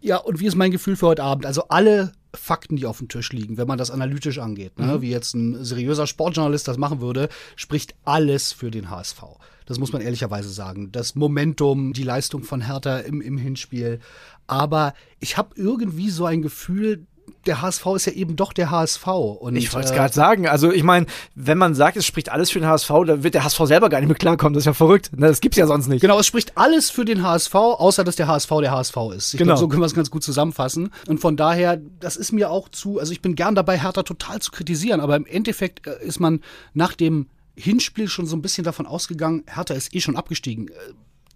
Ja, 0.00 0.18
und 0.18 0.38
wie 0.38 0.46
ist 0.46 0.54
mein 0.54 0.70
Gefühl 0.70 0.96
für 0.96 1.08
heute 1.08 1.24
Abend? 1.24 1.46
Also 1.46 1.68
alle 1.68 2.12
Fakten, 2.36 2.76
die 2.76 2.86
auf 2.86 2.98
dem 2.98 3.08
Tisch 3.08 3.32
liegen, 3.32 3.56
wenn 3.56 3.66
man 3.66 3.78
das 3.78 3.90
analytisch 3.90 4.38
angeht, 4.38 4.78
ne? 4.78 4.86
Mhm. 4.96 5.02
wie 5.02 5.10
jetzt 5.10 5.34
ein 5.34 5.64
seriöser 5.64 6.06
Sportjournalist 6.06 6.68
das 6.68 6.78
machen 6.78 7.00
würde, 7.00 7.28
spricht 7.56 7.94
alles 8.04 8.52
für 8.52 8.70
den 8.70 8.90
HSV. 8.90 9.22
Das 9.66 9.78
muss 9.78 9.92
man 9.92 10.00
ehrlicherweise 10.00 10.48
sagen. 10.48 10.92
Das 10.92 11.16
Momentum, 11.16 11.92
die 11.92 12.04
Leistung 12.04 12.44
von 12.44 12.60
Hertha 12.60 12.98
im, 12.98 13.20
im 13.20 13.36
Hinspiel. 13.36 13.98
Aber 14.46 14.94
ich 15.18 15.36
habe 15.36 15.50
irgendwie 15.56 16.08
so 16.08 16.24
ein 16.24 16.40
Gefühl, 16.40 17.06
der 17.46 17.62
HSV 17.62 17.86
ist 17.94 18.06
ja 18.06 18.12
eben 18.12 18.36
doch 18.36 18.52
der 18.52 18.70
HSV. 18.70 19.06
Und, 19.06 19.56
ich 19.56 19.72
wollte 19.72 19.86
es 19.86 19.92
äh, 19.92 19.96
gerade 19.96 20.12
sagen. 20.12 20.48
Also 20.48 20.72
ich 20.72 20.82
meine, 20.82 21.06
wenn 21.34 21.58
man 21.58 21.74
sagt, 21.74 21.96
es 21.96 22.04
spricht 22.04 22.30
alles 22.30 22.50
für 22.50 22.60
den 22.60 22.68
HSV, 22.68 22.90
dann 23.06 23.22
wird 23.22 23.34
der 23.34 23.44
HSV 23.44 23.60
selber 23.64 23.88
gar 23.88 24.00
nicht 24.00 24.08
mehr 24.08 24.16
klarkommen. 24.16 24.54
Das 24.54 24.62
ist 24.62 24.66
ja 24.66 24.72
verrückt. 24.72 25.10
Ne, 25.16 25.28
das 25.28 25.40
gibt's 25.40 25.56
ja 25.56 25.66
sonst 25.66 25.88
nicht. 25.88 26.00
Genau, 26.00 26.18
es 26.18 26.26
spricht 26.26 26.56
alles 26.56 26.90
für 26.90 27.04
den 27.04 27.22
HSV, 27.22 27.54
außer 27.54 28.04
dass 28.04 28.16
der 28.16 28.26
HSV 28.26 28.50
der 28.60 28.70
HSV 28.72 28.96
ist. 29.16 29.34
Ich 29.34 29.38
genau. 29.38 29.52
Glaub, 29.52 29.58
so 29.58 29.68
können 29.68 29.82
wir 29.82 29.86
es 29.86 29.94
ganz 29.94 30.10
gut 30.10 30.24
zusammenfassen. 30.24 30.90
Und 31.08 31.18
von 31.18 31.36
daher, 31.36 31.80
das 32.00 32.16
ist 32.16 32.32
mir 32.32 32.50
auch 32.50 32.68
zu, 32.68 32.98
also 32.98 33.12
ich 33.12 33.22
bin 33.22 33.34
gern 33.34 33.54
dabei, 33.54 33.78
Hertha 33.78 34.02
total 34.02 34.40
zu 34.40 34.50
kritisieren, 34.50 35.00
aber 35.00 35.16
im 35.16 35.26
Endeffekt 35.26 35.86
äh, 35.86 36.04
ist 36.04 36.20
man 36.20 36.40
nach 36.74 36.94
dem 36.94 37.26
Hinspiel 37.56 38.08
schon 38.08 38.26
so 38.26 38.36
ein 38.36 38.42
bisschen 38.42 38.64
davon 38.64 38.86
ausgegangen, 38.86 39.44
Hertha 39.46 39.74
ist 39.74 39.94
eh 39.94 40.00
schon 40.00 40.16
abgestiegen. 40.16 40.68
Äh, 40.68 40.72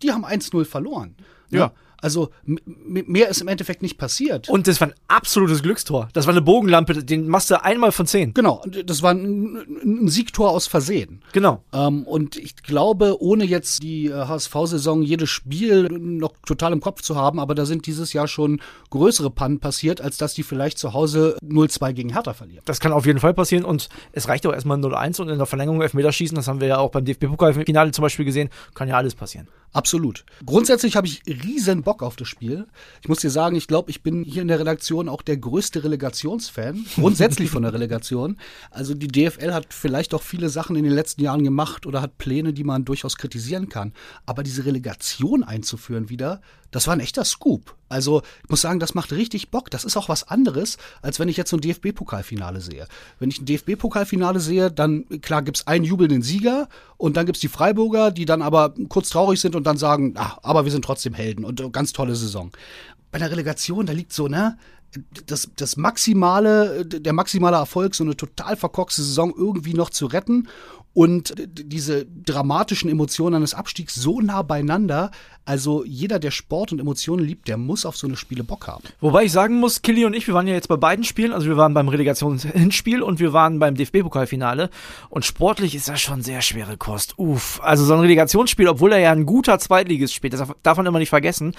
die 0.03 0.13
haben 0.13 0.25
1-0 0.25 0.65
verloren. 0.65 1.17
Ne? 1.51 1.59
Ja. 1.59 1.73
Also 2.01 2.31
mehr 2.45 3.29
ist 3.29 3.41
im 3.41 3.49
Endeffekt 3.49 3.83
nicht 3.83 3.99
passiert. 3.99 4.49
Und 4.49 4.67
das 4.67 4.81
war 4.81 4.89
ein 4.89 4.95
absolutes 5.09 5.63
Glückstor. 5.63 6.09
Das 6.13 6.27
war 6.27 6.33
eine 6.33 6.43
Bogenlampe, 6.43 7.05
den 7.05 7.29
machst 7.29 7.51
du 7.51 7.63
einmal 7.63 7.93
von 7.93 8.07
zehn. 8.07 8.35
Genau, 8.35 8.63
das 8.85 9.03
war 9.03 9.13
ein, 9.13 9.57
ein 9.83 10.09
Siegtor 10.09 10.51
aus 10.51 10.67
Versehen. 10.67 11.23
Genau. 11.33 11.63
Ähm, 11.73 12.05
und 12.05 12.37
ich 12.37 12.57
glaube, 12.57 13.21
ohne 13.21 13.45
jetzt 13.45 13.83
die 13.83 14.13
HSV-Saison 14.13 15.03
jedes 15.03 15.31
Spiel 15.31 15.89
noch 15.91 16.33
total 16.47 16.73
im 16.73 16.81
Kopf 16.81 17.03
zu 17.03 17.17
haben, 17.17 17.39
aber 17.39 17.55
da 17.55 17.67
sind 17.67 17.87
dieses 17.87 18.13
Jahr 18.13 18.29
schon 18.29 18.61
größere 18.91 19.31
Pannen 19.31 19.61
passiert, 19.61 20.01
als 20.01 20.17
dass 20.17 20.35
die 20.35 20.43
vielleicht 20.43 20.79
zu 20.79 20.93
Hause 20.93 21.37
0-2 21.43 21.93
gegen 21.93 22.13
Hertha 22.13 22.33
verlieren. 22.33 22.63
Das 22.65 22.81
kann 22.81 22.93
auf 22.93 23.07
jeden 23.07 23.21
Fall 23.21 23.35
passieren 23.35 23.65
und 23.65 23.89
es 24.13 24.29
reicht 24.29 24.47
auch 24.47 24.53
erstmal 24.53 24.79
0-1 24.79 25.21
und 25.21 25.29
in 25.29 25.39
der 25.39 25.47
Verlängerung 25.47 25.83
Elfmeterschießen, 25.83 26.35
das 26.35 26.49
haben 26.49 26.61
wir 26.61 26.69
ja 26.69 26.79
auch 26.79 26.91
beim 26.91 27.05
DFB-Pokalfinale 27.05 27.91
zum 27.93 28.03
Beispiel 28.03 28.25
gesehen, 28.25 28.51
kann 28.75 28.89
ja 28.89 28.97
alles 28.97 29.15
passieren. 29.15 29.49
Absolut. 29.73 30.25
Grundsätzlich 30.45 30.97
habe 30.97 31.07
ich 31.07 31.23
riesen 31.27 31.83
Bock 31.83 31.90
auf 31.99 32.17
das 32.17 32.29
Spiel. 32.29 32.67
Ich 33.03 33.09
muss 33.09 33.21
dir 33.21 33.31
sagen, 33.31 33.57
ich 33.57 33.67
glaube, 33.67 33.91
ich 33.91 34.03
bin 34.03 34.23
hier 34.25 34.43
in 34.43 34.49
der 34.49 34.61
Redaktion 34.61 35.09
auch 35.09 35.23
der 35.23 35.37
größte 35.37 35.83
Relegationsfan, 35.85 36.87
grundsätzlich 36.95 37.51
von 37.51 37.63
der 37.63 37.73
Relegation. 37.73 38.37
Also 38.71 38.95
die 38.95 39.09
DFL 39.09 39.53
hat 39.53 39.75
vielleicht 39.75 40.15
auch 40.15 40.23
viele 40.23 40.49
Sachen 40.49 40.77
in 40.77 40.85
den 40.85 40.93
letzten 40.93 41.23
Jahren 41.23 41.45
gemacht 41.45 41.87
oder 41.87 42.01
hat 42.01 42.19
Pläne, 42.19 42.53
die 42.53 42.65
man 42.65 42.85
durchaus 42.85 43.17
kritisieren 43.17 43.69
kann. 43.69 43.93
Aber 44.27 44.43
diese 44.43 44.65
Relegation 44.65 45.43
einzuführen 45.43 46.09
wieder, 46.09 46.41
das 46.71 46.87
war 46.87 46.95
ein 46.95 47.01
echter 47.01 47.25
Scoop. 47.25 47.77
Also 47.91 48.23
ich 48.45 48.49
muss 48.49 48.61
sagen, 48.61 48.81
das 48.81 48.95
macht 48.95 49.13
richtig 49.13 49.51
Bock. 49.51 49.71
Das 49.71 49.85
ist 49.85 49.97
auch 49.97 50.09
was 50.09 50.29
anderes, 50.29 50.79
als 51.03 51.19
wenn 51.19 51.29
ich 51.29 51.37
jetzt 51.37 51.51
so 51.51 51.57
ein 51.57 51.61
DFB-Pokalfinale 51.61 52.61
sehe. 52.61 52.87
Wenn 53.19 53.31
ich 53.31 53.41
ein 53.41 53.47
DFB-Pokalfinale 53.47 54.41
sehe, 54.41 54.71
dann 54.71 55.05
klar 55.21 55.43
gibt's 55.43 55.67
einen 55.67 55.85
jubelnden 55.85 56.23
Sieger 56.23 56.69
und 56.97 57.17
dann 57.17 57.27
gibt's 57.27 57.41
die 57.41 57.49
Freiburger, 57.49 58.13
die 58.13 58.25
dann 58.25 58.43
aber 58.43 58.75
kurz 58.89 59.11
traurig 59.11 59.41
sind 59.41 59.57
und 59.57 59.65
dann 59.65 59.77
sagen, 59.77 60.15
ach, 60.17 60.39
aber 60.43 60.65
wir 60.65 60.73
sind 60.73 60.85
trotzdem 60.85 61.15
Helden 61.15 61.45
und 61.45 61.61
äh, 61.61 61.69
ganz 61.71 61.93
tolle 61.93 62.15
Saison. 62.15 62.53
Bei 63.11 63.19
der 63.19 63.31
Relegation, 63.31 63.87
da 63.87 63.93
liegt 63.93 64.13
so, 64.13 64.29
ne? 64.29 64.57
Das, 65.27 65.49
das 65.57 65.77
maximale, 65.77 66.85
der 66.85 67.13
maximale 67.13 67.57
Erfolg, 67.57 67.95
so 67.95 68.05
eine 68.05 68.17
total 68.17 68.57
verkorkste 68.57 69.03
Saison 69.03 69.33
irgendwie 69.37 69.75
noch 69.75 69.91
zu 69.91 70.07
retten 70.07 70.49
und 70.93 71.35
diese 71.39 72.05
dramatischen 72.05 72.91
Emotionen 72.91 73.37
eines 73.37 73.55
Abstiegs 73.55 73.95
so 73.95 74.21
nah 74.21 74.43
beieinander. 74.43 75.11
Also 75.45 75.85
jeder, 75.85 76.19
der 76.19 76.31
Sport 76.31 76.73
und 76.73 76.81
Emotionen 76.81 77.25
liebt, 77.25 77.49
der 77.49 77.57
muss 77.57 77.87
auf 77.87 77.97
so 77.97 78.07
eine 78.07 78.17
Spiele 78.17 78.45
Bock 78.45 78.67
haben. 78.67 78.85
Wobei 79.01 79.25
ich 79.25 79.33
sagen 79.33 79.61
muss, 79.61 79.83
Killy 79.83 80.05
und 80.05 80.15
ich, 80.15 80.27
wir 80.27 80.35
waren 80.35 80.47
ja 80.47 80.55
jetzt 80.55 80.69
bei 80.69 80.77
beiden 80.77 81.05
Spielen, 81.05 81.33
also 81.33 81.47
wir 81.47 81.57
waren 81.57 81.75
beim 81.75 81.89
Relegationshinspiel 81.89 83.03
und 83.03 83.21
wir 83.21 83.33
waren 83.33 83.59
beim 83.59 83.77
DFB-Pokalfinale 83.77 84.71
und 85.09 85.25
sportlich 85.25 85.75
ist 85.75 85.89
das 85.89 86.01
schon 86.01 86.23
sehr 86.23 86.43
schwere 86.43 86.77
Kost. 86.77 87.19
Uff, 87.19 87.61
also 87.63 87.85
so 87.85 87.95
ein 87.95 88.01
Relegationsspiel, 88.01 88.69
obwohl 88.69 88.93
er 88.93 88.99
ja 88.99 89.13
ein 89.13 89.27
guter 89.27 89.59
Zweitligist 89.59 90.15
spielt, 90.15 90.33
das 90.33 90.49
darf 90.63 90.77
man 90.77 90.87
immer 90.87 90.99
nicht 90.99 91.11
vergessen, 91.11 91.55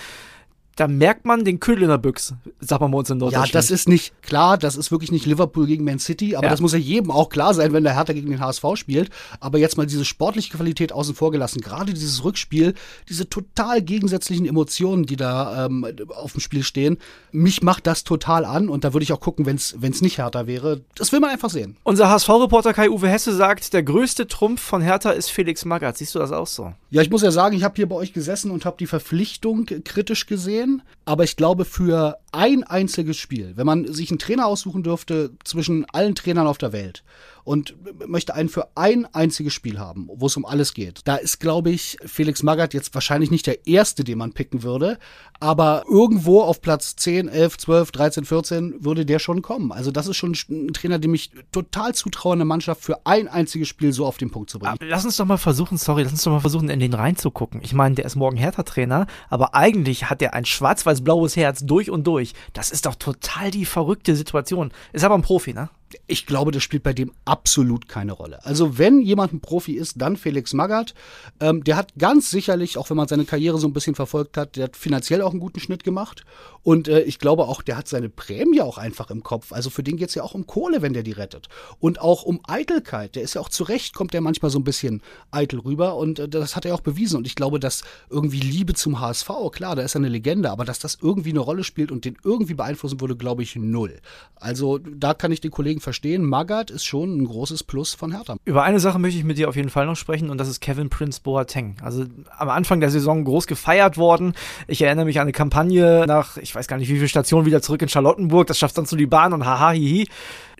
da 0.81 0.87
merkt 0.87 1.25
man 1.25 1.45
den 1.45 1.59
Ködel 1.59 1.83
in 1.83 1.89
der 1.89 1.99
Büchse, 1.99 2.37
sagt 2.59 2.81
man 2.81 2.89
bei 2.89 2.97
uns 2.97 3.07
in 3.11 3.19
Deutschland. 3.19 3.45
Ja, 3.45 3.53
das 3.53 3.69
ist 3.69 3.87
nicht 3.87 4.19
klar, 4.23 4.57
das 4.57 4.75
ist 4.75 4.89
wirklich 4.89 5.11
nicht 5.11 5.27
Liverpool 5.27 5.67
gegen 5.67 5.83
Man 5.83 5.99
City, 5.99 6.35
aber 6.35 6.45
Ja. 6.45 6.49
das 6.49 6.59
muss 6.59 6.73
ja 6.73 6.79
jedem 6.79 7.11
auch 7.11 7.29
klar 7.29 7.53
sein, 7.53 7.71
wenn 7.71 7.83
der 7.83 7.93
Hertha 7.93 8.13
gegen 8.13 8.31
den 8.31 8.39
HSV 8.39 8.65
spielt. 8.73 9.11
Aber 9.39 9.59
jetzt 9.59 9.77
mal 9.77 9.85
diese 9.85 10.05
sportliche 10.05 10.57
Qualität 10.57 10.91
außen 10.91 11.13
vor 11.13 11.29
gelassen, 11.31 11.61
gerade 11.61 11.93
dieses 11.93 12.23
Rückspiel, 12.23 12.73
diese 13.09 13.29
total 13.29 13.83
gegensätzlichen 13.83 14.47
Emotionen, 14.47 15.05
die 15.05 15.17
da 15.17 15.67
ähm, 15.67 15.85
auf 16.15 16.31
dem 16.31 16.41
Spiel 16.41 16.63
stehen, 16.63 16.97
mich 17.31 17.61
macht 17.61 17.85
das 17.85 18.03
total 18.03 18.43
an 18.43 18.67
und 18.67 18.83
da 18.83 18.93
würde 18.93 19.03
ich 19.03 19.13
auch 19.13 19.19
gucken, 19.19 19.45
wenn 19.45 19.57
es 19.57 20.01
nicht 20.01 20.17
Hertha 20.17 20.47
wäre. 20.47 20.81
Das 20.95 21.11
will 21.11 21.19
man 21.19 21.29
einfach 21.29 21.51
sehen. 21.51 21.77
Unser 21.83 22.09
HSV-Reporter 22.09 22.73
Kai-Uwe 22.73 23.07
Hesse 23.07 23.35
sagt, 23.35 23.71
der 23.73 23.83
größte 23.83 24.25
Trumpf 24.27 24.61
von 24.61 24.81
Hertha 24.81 25.11
ist 25.11 25.29
Felix 25.29 25.63
Magath. 25.63 25.97
Siehst 25.97 26.15
du 26.15 26.19
das 26.19 26.31
auch 26.31 26.47
so? 26.47 26.73
Ja, 26.93 27.01
ich 27.01 27.09
muss 27.09 27.21
ja 27.21 27.31
sagen, 27.31 27.55
ich 27.55 27.63
habe 27.63 27.75
hier 27.77 27.87
bei 27.87 27.95
euch 27.95 28.11
gesessen 28.11 28.51
und 28.51 28.65
habe 28.65 28.75
die 28.77 28.85
Verpflichtung 28.85 29.65
kritisch 29.65 30.25
gesehen. 30.25 30.81
Aber 31.05 31.23
ich 31.23 31.37
glaube, 31.37 31.63
für 31.63 32.17
ein 32.31 32.63
einziges 32.63 33.17
Spiel, 33.17 33.53
wenn 33.55 33.65
man 33.65 33.91
sich 33.91 34.09
einen 34.09 34.19
Trainer 34.19 34.45
aussuchen 34.45 34.83
dürfte 34.83 35.31
zwischen 35.43 35.85
allen 35.91 36.15
Trainern 36.15 36.47
auf 36.47 36.57
der 36.57 36.73
Welt 36.73 37.03
und 37.43 37.75
möchte 38.07 38.35
einen 38.35 38.49
für 38.49 38.69
ein 38.75 39.05
einziges 39.13 39.53
Spiel 39.53 39.79
haben, 39.79 40.09
wo 40.13 40.27
es 40.27 40.37
um 40.37 40.45
alles 40.45 40.73
geht, 40.73 41.01
da 41.05 41.15
ist, 41.15 41.39
glaube 41.39 41.71
ich, 41.71 41.97
Felix 42.05 42.43
Magath 42.43 42.73
jetzt 42.73 42.93
wahrscheinlich 42.93 43.31
nicht 43.31 43.47
der 43.47 43.67
erste, 43.67 44.03
den 44.03 44.17
man 44.17 44.33
picken 44.33 44.63
würde. 44.63 44.99
Aber 45.39 45.85
irgendwo 45.89 46.41
auf 46.41 46.61
Platz 46.61 46.95
10, 46.97 47.27
11, 47.27 47.57
12, 47.57 47.91
13, 47.91 48.25
14 48.25 48.85
würde 48.85 49.07
der 49.07 49.17
schon 49.17 49.41
kommen. 49.41 49.71
Also 49.71 49.89
das 49.89 50.07
ist 50.07 50.17
schon 50.17 50.35
ein 50.49 50.73
Trainer, 50.73 50.99
dem 50.99 51.15
ich 51.15 51.31
total 51.51 51.95
zutraue, 51.95 52.33
eine 52.33 52.45
Mannschaft 52.45 52.83
für 52.83 53.05
ein 53.07 53.27
einziges 53.27 53.67
Spiel 53.67 53.91
so 53.91 54.05
auf 54.05 54.17
den 54.17 54.29
Punkt 54.29 54.51
zu 54.51 54.59
bringen. 54.59 54.77
Lass 54.81 55.03
uns 55.03 55.17
doch 55.17 55.25
mal 55.25 55.37
versuchen, 55.37 55.77
sorry, 55.77 56.03
lass 56.03 56.11
uns 56.11 56.23
doch 56.23 56.31
mal 56.31 56.41
versuchen, 56.41 56.69
in 56.69 56.79
den 56.79 56.93
reinzugucken. 56.93 57.61
Ich 57.63 57.73
meine, 57.73 57.95
der 57.95 58.05
ist 58.05 58.15
morgen 58.15 58.37
Hertha-Trainer, 58.37 59.07
aber 59.29 59.55
eigentlich 59.55 60.11
hat 60.11 60.21
er 60.21 60.35
ein 60.35 60.45
schwarz-weiß-blaues 60.45 61.35
Herz 61.35 61.65
durch 61.65 61.89
und 61.89 62.05
durch. 62.05 62.20
Das 62.53 62.71
ist 62.71 62.85
doch 62.85 62.95
total 62.95 63.51
die 63.51 63.65
verrückte 63.65 64.15
Situation. 64.15 64.71
Ist 64.93 65.03
aber 65.03 65.15
ein 65.15 65.21
Profi, 65.21 65.53
ne? 65.53 65.69
Ich 66.07 66.25
glaube, 66.25 66.51
das 66.51 66.63
spielt 66.63 66.83
bei 66.83 66.93
dem 66.93 67.11
absolut 67.25 67.87
keine 67.87 68.13
Rolle. 68.13 68.43
Also 68.45 68.77
wenn 68.77 69.01
jemand 69.01 69.33
ein 69.33 69.41
Profi 69.41 69.73
ist, 69.73 70.01
dann 70.01 70.17
Felix 70.17 70.53
Magath. 70.53 70.93
Ähm, 71.39 71.63
der 71.63 71.77
hat 71.77 71.93
ganz 71.97 72.29
sicherlich, 72.29 72.77
auch 72.77 72.89
wenn 72.89 72.97
man 72.97 73.07
seine 73.07 73.25
Karriere 73.25 73.57
so 73.57 73.67
ein 73.67 73.73
bisschen 73.73 73.95
verfolgt 73.95 74.37
hat, 74.37 74.55
der 74.55 74.65
hat 74.65 74.77
finanziell 74.77 75.21
auch 75.21 75.31
einen 75.31 75.39
guten 75.39 75.59
Schnitt 75.59 75.83
gemacht. 75.83 76.23
Und 76.63 76.87
äh, 76.87 77.01
ich 77.01 77.19
glaube 77.19 77.43
auch, 77.43 77.61
der 77.61 77.77
hat 77.77 77.87
seine 77.87 78.09
Prämie 78.09 78.61
auch 78.61 78.77
einfach 78.77 79.09
im 79.09 79.23
Kopf. 79.23 79.51
Also 79.51 79.69
für 79.69 79.83
den 79.83 79.97
geht's 79.97 80.15
ja 80.15 80.23
auch 80.23 80.35
um 80.35 80.45
Kohle, 80.45 80.81
wenn 80.81 80.93
der 80.93 81.03
die 81.03 81.11
rettet. 81.11 81.49
Und 81.79 81.99
auch 81.99 82.23
um 82.23 82.39
Eitelkeit. 82.47 83.15
Der 83.15 83.23
ist 83.23 83.33
ja 83.33 83.41
auch 83.41 83.49
zurecht, 83.49 83.93
kommt 83.95 84.13
der 84.13 84.21
manchmal 84.21 84.51
so 84.51 84.59
ein 84.59 84.63
bisschen 84.63 85.01
eitel 85.31 85.59
rüber. 85.59 85.95
Und 85.95 86.19
äh, 86.19 86.29
das 86.29 86.55
hat 86.55 86.65
er 86.65 86.75
auch 86.75 86.81
bewiesen. 86.81 87.17
Und 87.17 87.27
ich 87.27 87.35
glaube, 87.35 87.59
dass 87.59 87.83
irgendwie 88.09 88.39
Liebe 88.39 88.73
zum 88.73 88.99
HSV, 88.99 89.29
klar, 89.51 89.75
da 89.75 89.81
ist 89.81 89.95
er 89.95 89.99
eine 89.99 90.09
Legende, 90.09 90.51
aber 90.51 90.65
dass 90.65 90.79
das 90.79 90.97
irgendwie 91.01 91.31
eine 91.31 91.39
Rolle 91.39 91.63
spielt 91.63 91.91
und 91.91 92.05
den 92.05 92.17
irgendwie 92.23 92.53
beeinflussen 92.53 93.01
würde, 93.01 93.15
glaube 93.15 93.43
ich, 93.43 93.55
null. 93.55 93.99
Also 94.35 94.77
da 94.77 95.13
kann 95.13 95.31
ich 95.31 95.41
den 95.41 95.51
Kollegen 95.51 95.80
verstehen. 95.81 96.23
Magath 96.23 96.69
ist 96.69 96.85
schon 96.85 97.17
ein 97.17 97.25
großes 97.25 97.63
Plus 97.63 97.93
von 97.93 98.11
Hertha. 98.11 98.37
Über 98.45 98.63
eine 98.63 98.79
Sache 98.79 98.99
möchte 98.99 99.17
ich 99.17 99.23
mit 99.23 99.37
dir 99.37 99.49
auf 99.49 99.55
jeden 99.55 99.69
Fall 99.69 99.85
noch 99.85 99.95
sprechen 99.95 100.29
und 100.29 100.37
das 100.37 100.47
ist 100.47 100.61
Kevin 100.61 100.89
Prince 100.89 101.19
Boateng. 101.21 101.77
Also 101.81 102.05
am 102.37 102.49
Anfang 102.49 102.79
der 102.79 102.89
Saison 102.89 103.23
groß 103.23 103.47
gefeiert 103.47 103.97
worden. 103.97 104.33
Ich 104.67 104.81
erinnere 104.81 105.05
mich 105.05 105.19
an 105.19 105.23
eine 105.23 105.31
Kampagne 105.31 106.05
nach, 106.07 106.37
ich 106.37 106.53
weiß 106.55 106.67
gar 106.67 106.77
nicht 106.77 106.89
wie 106.89 106.95
viele 106.95 107.07
Stationen 107.07 107.45
wieder 107.45 107.61
zurück 107.61 107.81
in 107.81 107.89
Charlottenburg. 107.89 108.47
Das 108.47 108.57
schafft 108.57 108.77
dann 108.77 108.85
zu 108.85 108.95
die 108.95 109.07
Bahn 109.07 109.33
und 109.33 109.45
haha 109.45 109.71
hihi. 109.71 110.07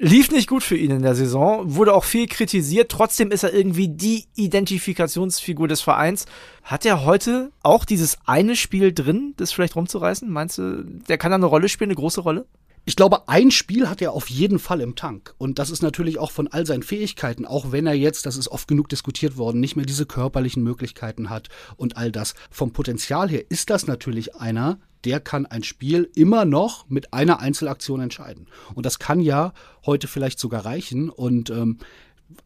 Lief 0.03 0.31
nicht 0.31 0.49
gut 0.49 0.63
für 0.63 0.75
ihn 0.75 0.89
in 0.89 1.03
der 1.03 1.13
Saison, 1.13 1.75
wurde 1.75 1.93
auch 1.93 2.05
viel 2.05 2.25
kritisiert. 2.25 2.89
Trotzdem 2.89 3.29
ist 3.29 3.43
er 3.43 3.53
irgendwie 3.53 3.87
die 3.87 4.25
Identifikationsfigur 4.35 5.67
des 5.67 5.81
Vereins. 5.81 6.25
Hat 6.63 6.87
er 6.87 7.05
heute 7.05 7.51
auch 7.61 7.85
dieses 7.85 8.17
eine 8.25 8.55
Spiel 8.55 8.93
drin, 8.93 9.35
das 9.37 9.51
vielleicht 9.51 9.75
rumzureißen? 9.75 10.27
Meinst 10.27 10.57
du, 10.57 10.83
der 11.07 11.19
kann 11.19 11.29
da 11.29 11.35
eine 11.35 11.45
Rolle 11.45 11.69
spielen, 11.69 11.91
eine 11.91 11.97
große 11.97 12.21
Rolle? 12.21 12.47
Ich 12.83 12.95
glaube, 12.95 13.27
ein 13.29 13.51
Spiel 13.51 13.87
hat 13.89 14.01
er 14.01 14.13
auf 14.13 14.29
jeden 14.29 14.57
Fall 14.57 14.81
im 14.81 14.95
Tank. 14.95 15.35
Und 15.37 15.59
das 15.59 15.69
ist 15.69 15.83
natürlich 15.83 16.17
auch 16.17 16.31
von 16.31 16.47
all 16.47 16.65
seinen 16.65 16.81
Fähigkeiten, 16.81 17.45
auch 17.45 17.71
wenn 17.71 17.85
er 17.85 17.93
jetzt, 17.93 18.25
das 18.25 18.37
ist 18.37 18.47
oft 18.47 18.67
genug 18.67 18.89
diskutiert 18.89 19.37
worden, 19.37 19.59
nicht 19.59 19.75
mehr 19.75 19.85
diese 19.85 20.07
körperlichen 20.07 20.63
Möglichkeiten 20.63 21.29
hat 21.29 21.49
und 21.77 21.95
all 21.95 22.11
das. 22.11 22.33
Vom 22.49 22.73
Potenzial 22.73 23.29
her 23.29 23.43
ist 23.49 23.69
das 23.69 23.85
natürlich 23.85 24.35
einer, 24.35 24.79
der 25.05 25.19
kann 25.19 25.45
ein 25.45 25.63
Spiel 25.63 26.09
immer 26.15 26.45
noch 26.45 26.89
mit 26.89 27.13
einer 27.13 27.39
Einzelaktion 27.39 28.01
entscheiden. 28.01 28.47
Und 28.73 28.85
das 28.85 28.97
kann 28.97 29.19
ja 29.19 29.53
heute 29.85 30.07
vielleicht 30.07 30.39
sogar 30.39 30.65
reichen. 30.65 31.11
Und 31.11 31.51
ähm, 31.51 31.77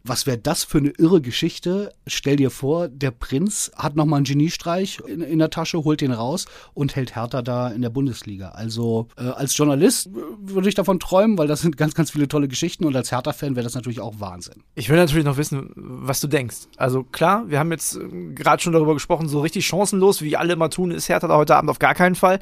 was 0.04 0.26
wäre 0.26 0.38
das 0.38 0.64
für 0.64 0.78
eine 0.80 0.90
irre 0.90 1.22
Geschichte? 1.22 1.94
Stell 2.08 2.36
dir 2.36 2.52
vor, 2.52 2.88
der 2.88 3.12
Prinz 3.12 3.72
hat 3.76 3.96
nochmal 3.96 4.18
einen 4.18 4.26
Geniestreich 4.26 5.00
in, 5.08 5.22
in 5.22 5.40
der 5.40 5.50
Tasche, 5.50 5.84
holt 5.84 6.02
den 6.02 6.12
raus 6.12 6.46
und 6.74 6.96
hält 6.96 7.16
Hertha 7.16 7.42
da 7.42 7.70
in 7.70 7.82
der 7.82 7.90
Bundesliga. 7.90 8.50
Also 8.50 9.08
äh, 9.18 9.24
als 9.24 9.58
Journalist 9.58 10.10
würde 10.40 10.70
ich 10.70 10.76
davon 10.76 11.00
träumen, 11.00 11.38
weil 11.38 11.48
das 11.48 11.62
sind 11.62 11.78
ganz, 11.78 11.94
ganz 11.94 12.12
viele 12.12 12.28
tolle 12.28 12.48
Geschichten 12.48 12.86
und 12.86 12.96
als 12.96 13.12
Hertha-Fan 13.12 13.56
wäre 13.56 13.64
das 13.64 13.76
natürlich 13.76 14.00
auch 14.00 14.20
Wahnsinn. 14.20 14.64
Ich 14.76 14.90
will 14.90 14.98
natürlich 14.98 15.26
noch 15.26 15.38
wissen, 15.38 15.72
was 15.76 16.20
du 16.20 16.28
denkst. 16.28 16.68
Also 16.78 17.04
klar, 17.04 17.44
wir 17.48 17.60
haben 17.60 17.72
jetzt 17.72 17.96
äh, 17.96 18.34
gerade 18.34 18.62
schon 18.62 18.74
darüber 18.74 18.94
gesprochen, 18.94 19.28
so 19.28 19.42
richtig 19.42 19.66
chancenlos, 19.66 20.22
wie 20.22 20.38
alle 20.38 20.54
immer 20.54 20.70
tun, 20.70 20.92
ist 20.92 21.10
Hertha 21.10 21.28
da 21.28 21.38
heute 21.38 21.56
Abend 21.56 21.70
auf 21.70 21.80
gar 21.80 21.96
keinen 21.96 22.16
Fall. 22.16 22.40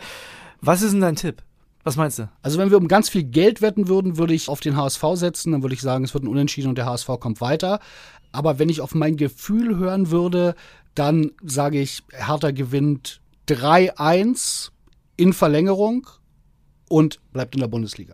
Was 0.61 0.81
ist 0.81 0.93
denn 0.93 1.01
dein 1.01 1.15
Tipp? 1.15 1.43
Was 1.83 1.95
meinst 1.97 2.19
du? 2.19 2.29
Also 2.41 2.57
wenn 2.57 2.71
wir 2.71 2.77
um 2.77 2.87
ganz 2.87 3.09
viel 3.09 3.23
Geld 3.23 3.61
wetten 3.61 3.87
würden, 3.87 4.17
würde 4.17 4.33
ich 4.33 4.47
auf 4.49 4.61
den 4.61 4.77
HSV 4.77 5.03
setzen, 5.15 5.51
dann 5.51 5.63
würde 5.63 5.75
ich 5.75 5.81
sagen, 5.81 6.03
es 6.05 6.13
wird 6.13 6.23
ein 6.23 6.27
Unentschieden 6.29 6.69
und 6.69 6.77
der 6.77 6.85
HSV 6.85 7.07
kommt 7.19 7.41
weiter. 7.41 7.79
Aber 8.31 8.57
wenn 8.57 8.69
ich 8.69 8.79
auf 8.81 8.95
mein 8.95 9.17
Gefühl 9.17 9.77
hören 9.77 10.09
würde, 10.09 10.55
dann 10.95 11.31
sage 11.43 11.79
ich, 11.81 12.03
Hertha 12.11 12.51
gewinnt 12.51 13.19
3-1 13.49 14.69
in 15.17 15.33
Verlängerung 15.33 16.07
und 16.89 17.19
bleibt 17.33 17.55
in 17.55 17.61
der 17.61 17.67
Bundesliga. 17.67 18.13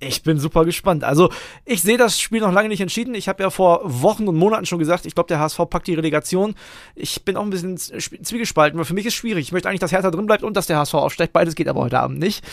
Ich 0.00 0.22
bin 0.24 0.38
super 0.38 0.64
gespannt. 0.64 1.04
Also, 1.04 1.30
ich 1.64 1.82
sehe 1.82 1.96
das 1.96 2.18
Spiel 2.18 2.40
noch 2.40 2.52
lange 2.52 2.68
nicht 2.68 2.80
entschieden. 2.80 3.14
Ich 3.14 3.28
habe 3.28 3.42
ja 3.44 3.50
vor 3.50 3.80
Wochen 3.84 4.26
und 4.26 4.36
Monaten 4.36 4.66
schon 4.66 4.80
gesagt, 4.80 5.06
ich 5.06 5.14
glaube, 5.14 5.28
der 5.28 5.38
HSV 5.38 5.58
packt 5.70 5.86
die 5.86 5.94
Relegation. 5.94 6.54
Ich 6.96 7.24
bin 7.24 7.36
auch 7.36 7.44
ein 7.44 7.50
bisschen 7.50 7.76
zwie- 7.78 8.20
zwiegespalten, 8.22 8.76
weil 8.78 8.84
für 8.84 8.94
mich 8.94 9.06
ist 9.06 9.14
schwierig. 9.14 9.46
Ich 9.46 9.52
möchte 9.52 9.68
eigentlich, 9.68 9.80
dass 9.80 9.92
Hertha 9.92 10.10
drin 10.10 10.26
bleibt 10.26 10.42
und 10.42 10.56
dass 10.56 10.66
der 10.66 10.78
HSV 10.78 10.94
aufsteigt. 10.94 11.32
Beides 11.32 11.54
geht 11.54 11.68
aber 11.68 11.80
heute 11.82 12.00
Abend 12.00 12.18
nicht. 12.18 12.44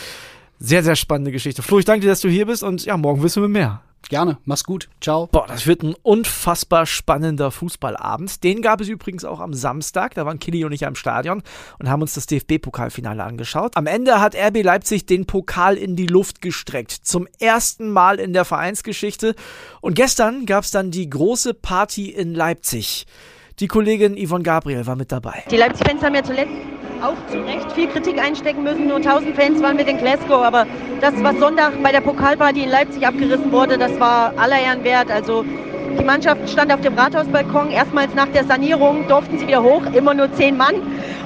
Sehr, 0.62 0.84
sehr 0.84 0.94
spannende 0.94 1.32
Geschichte. 1.32 1.62
Flo, 1.62 1.78
ich 1.78 1.86
danke 1.86 2.02
dir, 2.02 2.08
dass 2.08 2.20
du 2.20 2.28
hier 2.28 2.44
bist 2.44 2.62
und 2.62 2.84
ja, 2.84 2.98
morgen 2.98 3.22
wissen 3.22 3.42
wir 3.42 3.48
mehr. 3.48 3.80
Gerne, 4.10 4.38
mach's 4.44 4.64
gut. 4.64 4.90
Ciao. 5.00 5.26
Boah, 5.26 5.46
das 5.46 5.66
wird 5.66 5.82
ein 5.82 5.94
unfassbar 6.02 6.84
spannender 6.84 7.50
Fußballabend. 7.50 8.44
Den 8.44 8.60
gab 8.60 8.82
es 8.82 8.88
übrigens 8.88 9.24
auch 9.24 9.40
am 9.40 9.54
Samstag. 9.54 10.14
Da 10.14 10.26
waren 10.26 10.38
Killy 10.38 10.64
und 10.64 10.72
ich 10.72 10.86
am 10.86 10.96
Stadion 10.96 11.42
und 11.78 11.88
haben 11.88 12.02
uns 12.02 12.12
das 12.12 12.26
DFB-Pokalfinale 12.26 13.24
angeschaut. 13.24 13.74
Am 13.76 13.86
Ende 13.86 14.20
hat 14.20 14.34
RB 14.34 14.62
Leipzig 14.62 15.06
den 15.06 15.24
Pokal 15.24 15.76
in 15.76 15.96
die 15.96 16.08
Luft 16.08 16.42
gestreckt. 16.42 16.90
Zum 16.90 17.26
ersten 17.38 17.88
Mal 17.88 18.18
in 18.18 18.34
der 18.34 18.44
Vereinsgeschichte. 18.44 19.36
Und 19.80 19.94
gestern 19.94 20.44
gab 20.44 20.64
es 20.64 20.72
dann 20.72 20.90
die 20.90 21.08
große 21.08 21.54
Party 21.54 22.10
in 22.10 22.34
Leipzig. 22.34 23.06
Die 23.60 23.68
Kollegin 23.68 24.16
Yvonne 24.16 24.42
Gabriel 24.42 24.86
war 24.86 24.96
mit 24.96 25.10
dabei. 25.10 25.42
Die 25.50 25.56
Leipzig-Fans 25.56 26.02
haben 26.02 26.14
ja 26.14 26.22
zuletzt 26.22 26.52
auch 27.02 27.16
zu 27.30 27.38
Recht 27.40 27.72
viel 27.72 27.88
Kritik 27.88 28.18
einstecken 28.22 28.62
müssen. 28.62 28.86
Nur 28.86 28.96
1000 28.96 29.36
Fans 29.36 29.62
waren 29.62 29.76
mit 29.76 29.88
in 29.88 29.98
Glasgow. 29.98 30.42
Aber 30.44 30.66
das, 31.00 31.14
was 31.22 31.36
Sonntag 31.38 31.82
bei 31.82 31.92
der 31.92 32.00
Pokalparty 32.00 32.62
in 32.62 32.70
Leipzig 32.70 33.06
abgerissen 33.06 33.52
wurde, 33.52 33.78
das 33.78 33.98
war 34.00 34.32
aller 34.36 34.58
Ehren 34.58 34.84
wert. 34.84 35.10
Also 35.10 35.44
Die 35.98 36.04
Mannschaft 36.04 36.48
stand 36.48 36.72
auf 36.72 36.80
dem 36.80 36.94
Rathausbalkon. 36.94 37.70
Erstmals 37.70 38.14
nach 38.14 38.28
der 38.28 38.44
Sanierung 38.44 39.06
durften 39.08 39.38
sie 39.38 39.46
wieder 39.48 39.62
hoch, 39.62 39.82
immer 39.92 40.14
nur 40.14 40.32
zehn 40.32 40.56
Mann. 40.56 40.74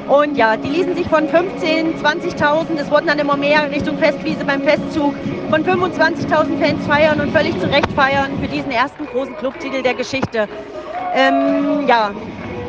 Und 0.09 0.37
ja, 0.37 0.57
die 0.57 0.69
ließen 0.69 0.95
sich 0.95 1.07
von 1.09 1.29
15, 1.29 1.95
20.000, 1.97 2.79
es 2.79 2.91
wurden 2.91 3.07
dann 3.07 3.19
immer 3.19 3.37
mehr 3.37 3.71
Richtung 3.71 3.99
Festwiese 3.99 4.45
beim 4.45 4.63
Festzug, 4.63 5.15
von 5.51 5.65
25.000 5.65 6.59
Fans 6.59 6.87
feiern 6.87 7.21
und 7.21 7.33
völlig 7.33 7.59
zu 7.59 7.71
Recht 7.71 7.91
feiern 7.93 8.39
für 8.41 8.49
diesen 8.49 8.71
ersten 8.71 9.07
großen 9.07 9.37
Clubtitel 9.37 9.83
der 9.83 9.95
Geschichte. 9.95 10.49
Ähm, 11.15 11.87
ja, 11.87 12.11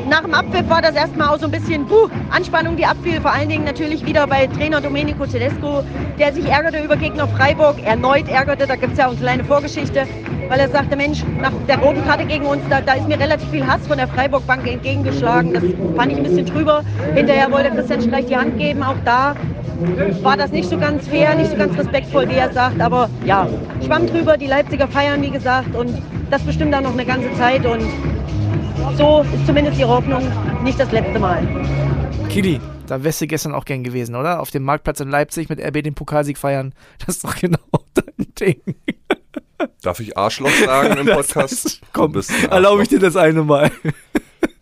nach 0.10 0.22
dem 0.22 0.34
Abpfiff 0.34 0.70
war 0.70 0.82
das 0.82 0.96
erstmal 0.96 1.30
auch 1.30 1.40
so 1.40 1.46
ein 1.46 1.52
bisschen 1.52 1.86
puh, 1.86 2.08
Anspannung, 2.30 2.76
die 2.78 2.86
abfiel. 2.86 3.20
Vor 3.22 3.32
allen 3.32 3.50
Dingen 3.50 3.64
natürlich 3.64 4.06
wieder 4.06 4.28
bei 4.28 4.48
Trainer 4.48 4.82
Domenico 4.82 5.26
Tedesco, 5.26 5.84
der 6.20 6.34
sich 6.34 6.46
ärgerte 6.46 6.84
über 6.84 6.96
Gegner 6.96 7.28
Freiburg, 7.28 7.82
erneut 7.84 8.28
ärgerte. 8.30 8.68
Da 8.68 8.76
gibt 8.76 8.94
es 8.94 9.00
ja 9.00 9.08
auch 9.08 9.12
eine 9.12 9.20
kleine 9.20 9.44
Vorgeschichte, 9.44 10.08
weil 10.50 10.60
er 10.60 10.70
sagte, 10.70 10.96
Mensch, 10.96 11.24
nach 11.42 11.52
der 11.68 11.80
roten 11.80 12.06
Karte 12.06 12.26
gegen 12.26 12.46
uns, 12.46 12.62
da, 12.70 12.82
da 12.82 12.94
ist 12.94 13.08
mir 13.08 13.20
relativ 13.20 13.50
viel 13.50 13.66
Hass 13.66 13.86
von 13.88 13.98
der 13.98 14.08
Freiburg-Bank 14.08 14.68
entgegengeschlagen. 14.68 15.54
Das 15.54 15.64
fand 15.96 16.12
ich 16.12 16.18
ein 16.18 16.24
bisschen 16.24 16.46
drüber. 16.46 16.84
Hinterher 17.16 17.52
wollte 17.52 17.72
Christian 17.72 18.02
Streich 18.02 18.26
die 18.28 18.38
Hand 18.38 18.58
geben. 18.58 18.84
Auch 18.84 18.98
da 19.06 19.36
war 20.22 20.38
das 20.38 20.52
nicht 20.52 20.70
so 20.70 20.78
ganz 20.78 21.08
fair, 21.08 21.36
nicht 21.36 21.52
so 21.52 21.58
ganz 21.58 21.78
respektvoll, 21.78 22.30
wie 22.30 22.36
er 22.36 22.52
sagt. 22.54 22.80
Aber 22.80 23.10
ja, 23.26 23.48
schwamm 23.86 24.08
drüber. 24.08 24.38
Die 24.38 24.48
Leipziger 24.48 24.88
feiern, 24.88 25.22
wie 25.22 25.32
gesagt. 25.32 25.76
Und 25.76 25.92
das 26.30 26.42
bestimmt 26.44 26.74
auch 26.76 26.82
noch 26.82 26.94
eine 26.94 27.06
ganze 27.06 27.34
Zeit. 27.34 27.66
Und 27.66 27.86
so 28.98 29.22
ist 29.34 29.46
zumindest 29.46 29.80
die 29.80 29.86
Hoffnung 29.86 30.24
nicht 30.64 30.80
das 30.80 30.92
letzte 30.92 31.20
Mal. 31.20 31.46
Kili, 32.30 32.60
da 32.88 33.04
wärst 33.04 33.22
du 33.22 33.28
gestern 33.28 33.54
auch 33.54 33.66
gern 33.66 33.84
gewesen, 33.84 34.16
oder? 34.16 34.40
Auf 34.40 34.52
dem 34.52 34.64
Marktplatz 34.64 35.00
in 35.00 35.10
Leipzig 35.10 35.50
mit 35.50 35.60
RB 35.60 35.84
den 35.84 35.96
Pokalsieg 35.96 36.38
feiern. 36.38 36.74
Das 37.06 37.18
ist 37.18 37.24
doch 37.24 37.36
genau 37.36 37.58
dein 37.94 38.34
Ding. 38.40 38.62
Darf 39.82 40.00
ich 40.00 40.18
Arschloch 40.18 40.52
sagen 40.52 40.98
im 40.98 41.08
Podcast? 41.08 41.66
Heißt, 41.66 41.82
komm, 41.94 42.14
erlaube 42.50 42.84
ich 42.84 42.90
dir 42.90 43.00
das 43.00 43.16
eine 43.16 43.44
Mal. 43.44 43.72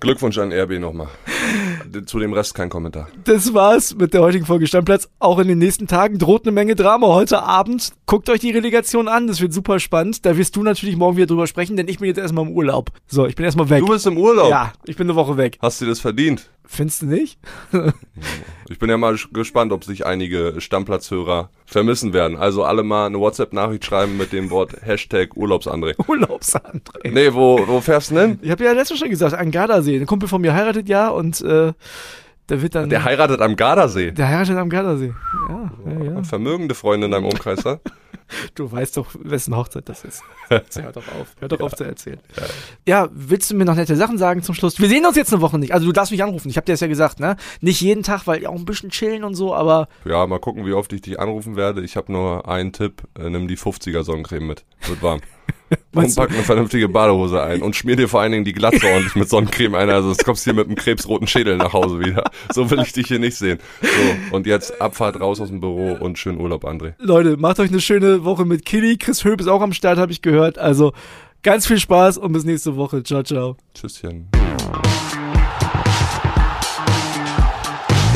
Glückwunsch 0.03 0.37
an 0.37 0.51
RB 0.51 0.79
nochmal. 0.79 1.07
Zu 2.05 2.19
dem 2.19 2.33
Rest 2.33 2.55
kein 2.55 2.67
Kommentar. 2.67 3.07
Das 3.23 3.53
war's 3.53 3.95
mit 3.95 4.13
der 4.13 4.21
heutigen 4.21 4.45
Folge 4.45 4.67
Stammplatz. 4.67 5.07
Auch 5.19 5.39
in 5.39 5.47
den 5.47 5.59
nächsten 5.59 5.87
Tagen 5.87 6.17
droht 6.19 6.43
eine 6.43 6.51
Menge 6.51 6.75
Drama. 6.75 7.07
Heute 7.07 7.41
Abend 7.43 7.93
guckt 8.05 8.29
euch 8.29 8.41
die 8.41 8.51
Relegation 8.51 9.07
an. 9.07 9.27
Das 9.27 9.39
wird 9.39 9.53
super 9.53 9.79
spannend. 9.79 10.25
Da 10.25 10.35
wirst 10.35 10.57
du 10.57 10.63
natürlich 10.63 10.97
morgen 10.97 11.15
wieder 11.15 11.27
drüber 11.27 11.47
sprechen, 11.47 11.77
denn 11.77 11.87
ich 11.87 11.99
bin 11.99 12.07
jetzt 12.07 12.17
erstmal 12.17 12.45
im 12.45 12.51
Urlaub. 12.51 12.91
So, 13.07 13.27
ich 13.27 13.35
bin 13.35 13.45
erstmal 13.45 13.69
weg. 13.69 13.79
Du 13.79 13.87
bist 13.87 14.05
im 14.05 14.17
Urlaub? 14.17 14.49
Ja, 14.49 14.73
ich 14.85 14.97
bin 14.97 15.07
eine 15.07 15.15
Woche 15.15 15.37
weg. 15.37 15.57
Hast 15.61 15.79
du 15.79 15.85
das 15.85 16.01
verdient? 16.01 16.49
Findest 16.73 17.03
du 17.03 17.05
nicht? 17.05 17.37
ich 18.67 18.79
bin 18.79 18.89
ja 18.89 18.97
mal 18.97 19.15
gespannt, 19.31 19.71
ob 19.71 19.83
sich 19.83 20.07
einige 20.07 20.55
Stammplatzhörer 20.57 21.51
vermissen 21.67 22.13
werden. 22.13 22.35
Also 22.35 22.63
alle 22.63 22.81
mal 22.81 23.05
eine 23.05 23.19
WhatsApp-Nachricht 23.19 23.85
schreiben 23.85 24.17
mit 24.17 24.33
dem 24.33 24.49
Wort 24.49 24.73
Hashtag 24.81 25.35
Urlaubsandré. 25.35 25.95
Urlaubsandré. 26.07 27.11
Nee, 27.11 27.31
wo, 27.31 27.59
wo 27.67 27.79
fährst 27.79 28.09
du 28.09 28.15
denn? 28.15 28.39
Ich 28.41 28.49
habe 28.49 28.63
ja 28.63 28.71
letztes 28.71 28.97
schon 28.97 29.11
gesagt, 29.11 29.35
an 29.35 29.51
Gardasee. 29.51 29.99
Ein 29.99 30.07
Kumpel 30.07 30.27
von 30.27 30.41
mir 30.41 30.55
heiratet 30.55 30.89
ja 30.89 31.09
und 31.09 31.41
äh, 31.41 31.73
der 32.49 32.61
wird 32.61 32.75
dann. 32.75 32.89
Der 32.89 33.03
heiratet 33.03 33.41
am 33.41 33.55
Gardasee. 33.55 34.11
Der 34.11 34.27
heiratet 34.27 34.57
am 34.57 34.69
Gardasee. 34.69 35.13
Ja, 35.49 35.71
ja, 35.85 36.03
ja. 36.03 36.23
Vermögende 36.23 36.75
Freunde 36.75 37.05
in 37.05 37.11
deinem 37.11 37.25
Umkreis, 37.25 37.63
ha? 37.65 37.79
Du 38.55 38.71
weißt 38.71 38.97
doch, 38.97 39.07
wessen 39.19 39.55
Hochzeit 39.55 39.87
das 39.89 40.03
ist. 40.03 40.23
Hör 40.49 40.91
doch 40.91 41.07
auf. 41.09 41.35
Hör 41.39 41.47
doch 41.47 41.59
ja. 41.59 41.65
auf 41.65 41.75
zu 41.75 41.83
erzählen. 41.83 42.19
Ja. 42.35 43.03
ja, 43.03 43.09
willst 43.11 43.51
du 43.51 43.55
mir 43.55 43.65
noch 43.65 43.75
nette 43.75 43.95
Sachen 43.95 44.17
sagen 44.17 44.41
zum 44.41 44.55
Schluss? 44.55 44.79
Wir 44.79 44.89
sehen 44.89 45.05
uns 45.05 45.15
jetzt 45.15 45.33
eine 45.33 45.41
Woche 45.41 45.59
nicht. 45.59 45.73
Also 45.73 45.85
du 45.85 45.91
darfst 45.91 46.11
mich 46.11 46.23
anrufen. 46.23 46.49
Ich 46.49 46.57
habe 46.57 46.65
dir 46.65 46.73
das 46.73 46.79
ja 46.79 46.87
gesagt, 46.87 47.19
ne? 47.19 47.35
Nicht 47.61 47.81
jeden 47.81 48.01
Tag, 48.01 48.25
weil 48.25 48.45
auch 48.47 48.55
ein 48.55 48.65
bisschen 48.65 48.89
chillen 48.89 49.23
und 49.23 49.35
so, 49.35 49.53
aber. 49.53 49.87
Ja, 50.05 50.25
mal 50.25 50.39
gucken, 50.39 50.65
wie 50.65 50.73
oft 50.73 50.91
ich 50.93 51.01
dich 51.01 51.19
anrufen 51.19 51.55
werde. 51.55 51.81
Ich 51.81 51.95
habe 51.95 52.11
nur 52.11 52.47
einen 52.47 52.71
Tipp. 52.71 53.03
Äh, 53.19 53.29
nimm 53.29 53.47
die 53.47 53.57
50er 53.57 54.03
Sonnencreme 54.03 54.47
mit. 54.47 54.65
Wird 54.87 55.01
warm. 55.01 55.21
und 55.93 56.15
pack 56.15 56.31
eine 56.31 56.43
vernünftige 56.43 56.89
Badehose 56.89 57.41
ein 57.41 57.61
und 57.61 57.75
schmier 57.75 57.95
dir 57.95 58.07
vor 58.07 58.21
allen 58.21 58.31
Dingen 58.31 58.45
die 58.45 58.53
Glatze 58.53 58.85
ordentlich 58.85 59.15
mit 59.15 59.29
Sonnencreme 59.29 59.75
ein. 59.75 59.89
Also 59.89 60.13
du 60.13 60.23
kommst 60.23 60.43
hier 60.43 60.53
mit 60.53 60.67
einem 60.67 60.75
krebsroten 60.75 61.27
Schädel 61.27 61.57
nach 61.57 61.73
Hause 61.73 61.99
wieder. 61.99 62.23
So 62.53 62.69
will 62.69 62.81
ich 62.81 62.93
dich 62.93 63.07
hier 63.07 63.19
nicht 63.19 63.37
sehen. 63.37 63.59
So, 63.81 64.35
und 64.35 64.47
jetzt 64.47 64.81
Abfahrt 64.81 65.19
raus 65.19 65.39
aus 65.41 65.49
dem 65.49 65.59
Büro 65.59 65.93
und 65.93 66.17
schönen 66.17 66.39
Urlaub, 66.39 66.65
André. 66.65 66.93
Leute, 66.99 67.37
macht 67.37 67.59
euch 67.59 67.69
eine 67.69 67.81
schöne 67.81 68.23
Woche 68.23 68.45
mit 68.45 68.65
Killy. 68.65 68.97
Chris 68.97 69.23
Höb 69.23 69.41
ist 69.41 69.47
auch 69.47 69.61
am 69.61 69.73
Start, 69.73 69.97
habe 69.97 70.11
ich 70.11 70.21
gehört. 70.21 70.57
Also 70.57 70.93
ganz 71.43 71.67
viel 71.67 71.79
Spaß 71.79 72.17
und 72.17 72.31
bis 72.33 72.43
nächste 72.43 72.75
Woche. 72.75 73.03
Ciao, 73.03 73.23
ciao. 73.23 73.57
Tschüsschen. 73.73 74.29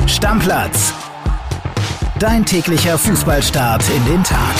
Stammplatz. 0.08 0.94
Dein 2.20 2.44
täglicher 2.44 2.98
Fußballstart 2.98 3.84
in 3.96 4.06
den 4.12 4.24
Tag. 4.24 4.56